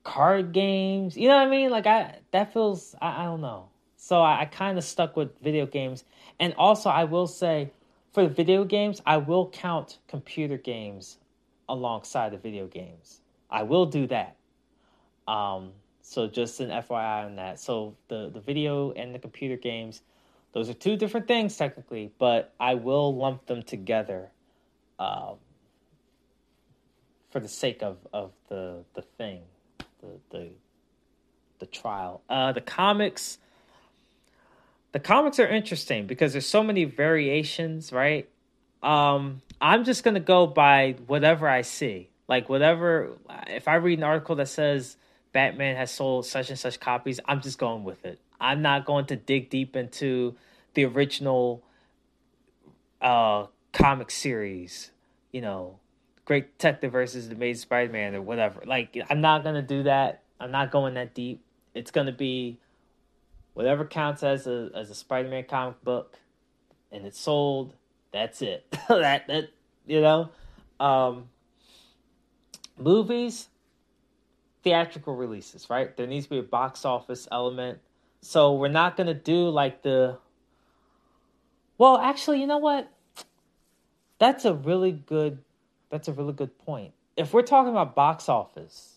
card 0.04 0.52
games? 0.52 1.18
You 1.18 1.28
know 1.28 1.36
what 1.36 1.48
I 1.48 1.50
mean? 1.50 1.70
Like 1.70 1.88
I 1.88 2.20
that 2.32 2.54
feels 2.54 2.96
I, 3.02 3.24
I 3.24 3.26
don't 3.26 3.42
know. 3.42 3.70
So 3.98 4.22
I, 4.22 4.42
I 4.42 4.46
kind 4.46 4.78
of 4.78 4.84
stuck 4.84 5.16
with 5.16 5.38
video 5.40 5.66
games. 5.66 6.04
And 6.40 6.54
also, 6.58 6.90
I 6.90 7.06
will 7.06 7.28
say, 7.28 7.72
for 8.14 8.24
the 8.24 8.30
video 8.30 8.64
games, 8.64 9.02
I 9.06 9.18
will 9.18 9.50
count 9.50 9.98
computer 10.08 10.58
games 10.58 11.18
alongside 11.68 12.32
the 12.32 12.38
video 12.38 12.68
games. 12.68 13.22
I 13.50 13.64
will 13.64 13.86
do 13.86 14.06
that. 14.08 14.36
Um, 15.28 15.72
so 16.02 16.28
just 16.28 16.60
an 16.60 16.70
FYI 16.70 17.26
on 17.26 17.36
that. 17.38 17.60
So 17.60 17.96
the 18.10 18.30
the 18.30 18.40
video 18.40 18.92
and 18.92 19.14
the 19.14 19.20
computer 19.20 19.58
games, 19.58 20.02
those 20.56 20.70
are 20.70 20.74
two 20.74 20.96
different 20.96 21.28
things 21.28 21.58
technically, 21.58 22.14
but 22.18 22.54
I 22.62 22.76
will 22.76 23.14
lump 23.14 23.46
them 23.46 23.62
together, 23.62 24.32
um, 24.98 25.36
for 27.30 27.42
the 27.42 27.50
sake 27.50 27.84
of 27.84 27.98
of 28.14 28.32
the 28.48 28.86
the 28.94 29.02
thing, 29.02 29.42
the 30.00 30.08
the 30.32 30.50
the 31.60 31.66
trial. 31.66 32.22
Uh, 32.30 32.54
the 32.54 32.62
comics. 32.62 33.38
The 34.94 35.02
comics 35.02 35.40
are 35.40 35.48
interesting 35.48 36.08
because 36.08 36.32
there's 36.32 36.48
so 36.48 36.64
many 36.64 36.86
variations, 36.86 37.92
right? 37.92 38.30
Um, 38.82 39.42
I'm 39.60 39.84
just 39.84 40.06
gonna 40.06 40.22
go 40.22 40.48
by 40.48 40.96
whatever 41.06 41.50
I 41.50 41.64
see. 41.64 42.08
Like 42.30 42.48
whatever, 42.48 43.10
if 43.48 43.68
I 43.68 43.76
read 43.76 44.00
an 44.00 44.06
article 44.06 44.38
that 44.38 44.48
says 44.48 44.96
Batman 45.34 45.76
has 45.76 45.92
sold 45.92 46.26
such 46.26 46.50
and 46.50 46.58
such 46.58 46.80
copies, 46.80 47.20
I'm 47.26 47.42
just 47.42 47.58
going 47.58 47.84
with 47.84 48.06
it. 48.06 48.20
I'm 48.40 48.62
not 48.62 48.86
going 48.86 49.06
to 49.08 49.16
dig 49.16 49.50
deep 49.50 49.76
into 49.76 50.36
the 50.74 50.86
original 50.86 51.64
uh 53.02 53.46
comic 53.74 54.10
series, 54.10 54.92
you 55.32 55.42
know, 55.42 55.80
Great 56.26 56.58
Detective 56.58 56.92
versus 56.92 57.30
the 57.30 57.36
Amazing 57.36 57.62
Spider-Man 57.62 58.16
or 58.16 58.22
whatever. 58.22 58.64
Like 58.66 58.98
I'm 59.10 59.22
not 59.22 59.44
gonna 59.44 59.62
do 59.62 59.84
that. 59.84 60.24
I'm 60.40 60.52
not 60.52 60.72
going 60.72 60.96
that 60.96 61.14
deep. 61.14 61.44
It's 61.74 61.92
gonna 61.92 62.12
be 62.12 62.58
whatever 63.54 63.86
counts 63.86 64.24
as 64.24 64.48
a 64.48 64.70
as 64.76 64.90
a 64.90 64.96
Spider-Man 64.96 65.46
comic 65.46 65.84
book, 65.84 66.18
and 66.92 67.06
it's 67.06 67.20
sold. 67.20 67.74
That's 68.12 68.42
it. 68.42 68.66
that 68.90 69.28
that 69.28 69.50
you 69.86 70.02
know. 70.02 70.30
Um, 70.80 71.30
movies, 72.78 73.48
theatrical 74.64 75.16
releases, 75.16 75.70
right? 75.70 75.96
There 75.96 76.08
needs 76.08 76.26
to 76.26 76.32
be 76.32 76.40
a 76.40 76.44
box 76.44 76.86
office 76.86 77.28
element. 77.32 77.80
So 78.26 78.54
we're 78.54 78.70
not 78.70 78.98
going 78.98 79.06
to 79.06 79.14
do 79.14 79.50
like 79.50 79.84
the. 79.84 80.18
Well, 81.78 81.98
actually, 81.98 82.42
you 82.42 82.48
know 82.48 82.58
what? 82.58 82.92
That's 84.18 84.46
a 84.46 84.54
really 84.56 84.92
good. 84.92 85.44
That's 85.92 86.08
a 86.08 86.14
really 86.14 86.34
good 86.34 86.58
point. 86.58 86.94
If 87.16 87.34
we're 87.34 87.44
talking 87.44 87.72
about 87.72 87.94
box 87.94 88.28
office, 88.28 88.96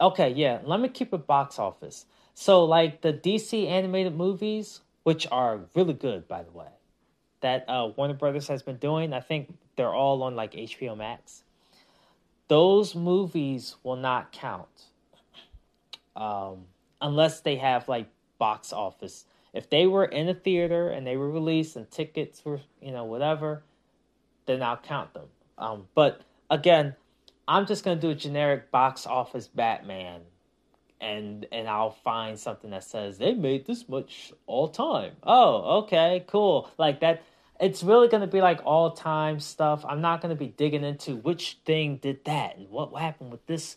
okay, 0.00 0.30
yeah, 0.30 0.60
let 0.64 0.80
me 0.80 0.88
keep 0.88 1.12
it 1.12 1.26
box 1.26 1.58
office. 1.58 2.06
So, 2.32 2.64
like 2.64 3.02
the 3.02 3.12
DC 3.12 3.68
animated 3.68 4.16
movies, 4.16 4.80
which 5.02 5.26
are 5.30 5.60
really 5.74 5.94
good, 5.94 6.26
by 6.26 6.42
the 6.42 6.50
way, 6.52 6.70
that 7.42 7.66
uh, 7.68 7.90
Warner 7.96 8.14
Brothers 8.14 8.48
has 8.48 8.62
been 8.62 8.78
doing. 8.78 9.12
I 9.12 9.20
think 9.20 9.54
they're 9.76 9.94
all 9.94 10.22
on 10.22 10.34
like 10.34 10.52
HBO 10.52 10.96
Max 10.96 11.42
those 12.48 12.94
movies 12.94 13.76
will 13.82 13.96
not 13.96 14.32
count 14.32 14.68
um, 16.14 16.64
unless 17.00 17.40
they 17.40 17.56
have 17.56 17.88
like 17.88 18.08
box 18.38 18.72
office. 18.72 19.24
If 19.52 19.70
they 19.70 19.86
were 19.86 20.04
in 20.04 20.28
a 20.28 20.34
theater 20.34 20.90
and 20.90 21.06
they 21.06 21.16
were 21.16 21.30
released 21.30 21.76
and 21.76 21.90
tickets 21.90 22.44
were, 22.44 22.60
you 22.80 22.92
know, 22.92 23.04
whatever, 23.04 23.62
then 24.44 24.62
I'll 24.62 24.76
count 24.76 25.14
them. 25.14 25.28
Um, 25.58 25.88
but 25.94 26.20
again, 26.50 26.94
I'm 27.48 27.66
just 27.66 27.84
gonna 27.84 28.00
do 28.00 28.10
a 28.10 28.14
generic 28.14 28.70
box 28.70 29.06
office 29.06 29.48
Batman, 29.48 30.20
and 31.00 31.46
and 31.52 31.68
I'll 31.68 31.90
find 31.90 32.38
something 32.38 32.70
that 32.70 32.84
says 32.84 33.18
they 33.18 33.34
made 33.34 33.66
this 33.66 33.88
much 33.88 34.32
all 34.46 34.68
time. 34.68 35.12
Oh, 35.22 35.78
okay, 35.82 36.24
cool. 36.26 36.70
Like 36.76 37.00
that 37.00 37.22
it's 37.60 37.82
really 37.82 38.08
to 38.20 38.26
be 38.26 38.40
like 38.40 38.60
all 38.64 38.90
time 38.90 39.40
stuff. 39.40 39.84
I'm 39.86 40.00
not 40.00 40.20
to 40.34 40.38
be 40.38 40.48
digging 40.48 40.84
into 40.84 41.16
which 41.16 41.58
thing 41.64 41.96
did 41.96 42.24
that 42.24 42.56
and 42.56 42.68
what 42.68 42.92
happened 43.00 43.30
with 43.30 43.46
this. 43.46 43.76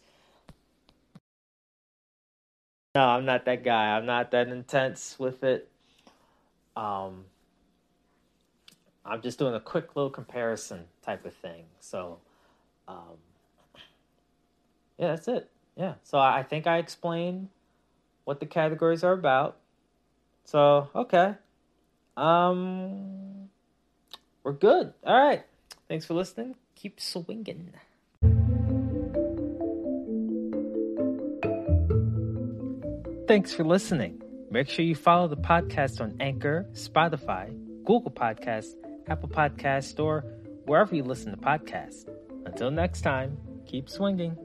No, 2.95 3.01
I'm 3.01 3.25
not 3.25 3.45
that 3.45 3.63
guy. 3.63 3.95
I'm 3.95 4.05
not 4.05 4.31
that 4.31 4.47
intense 4.47 5.17
with 5.19 5.43
it. 5.43 5.69
Um, 6.75 7.25
I'm 9.05 9.21
just 9.21 9.37
doing 9.37 9.53
a 9.53 9.59
quick 9.59 9.95
little 9.95 10.09
comparison 10.09 10.85
type 11.03 11.25
of 11.25 11.33
thing. 11.35 11.65
So, 11.79 12.17
um, 12.87 13.17
yeah, 14.97 15.09
that's 15.09 15.27
it. 15.27 15.49
Yeah. 15.75 15.95
So 16.03 16.17
I 16.19 16.43
think 16.43 16.65
I 16.67 16.77
explained 16.77 17.49
what 18.25 18.39
the 18.39 18.45
categories 18.45 19.03
are 19.03 19.13
about. 19.13 19.57
So, 20.45 20.89
okay. 20.95 21.35
Um, 22.17 23.49
we're 24.43 24.53
good. 24.53 24.93
All 25.05 25.17
right. 25.17 25.43
Thanks 25.87 26.05
for 26.05 26.15
listening. 26.15 26.55
Keep 26.75 26.99
swinging. 26.99 27.73
Thanks 33.29 33.53
for 33.53 33.63
listening. 33.63 34.23
Make 34.49 34.69
sure 34.69 34.83
you 34.83 34.95
follow 34.95 35.27
the 35.27 35.37
podcast 35.37 36.01
on 36.01 36.15
Anchor, 36.19 36.67
Spotify, 36.73 37.55
Google 37.83 38.09
Podcasts, 38.09 38.73
Apple 39.07 39.29
Podcasts, 39.29 40.03
or 40.03 40.21
wherever 40.65 40.95
you 40.95 41.03
listen 41.03 41.29
to 41.29 41.37
podcasts. 41.37 42.09
Until 42.47 42.71
next 42.71 43.01
time, 43.01 43.37
keep 43.67 43.87
swinging. 43.87 44.35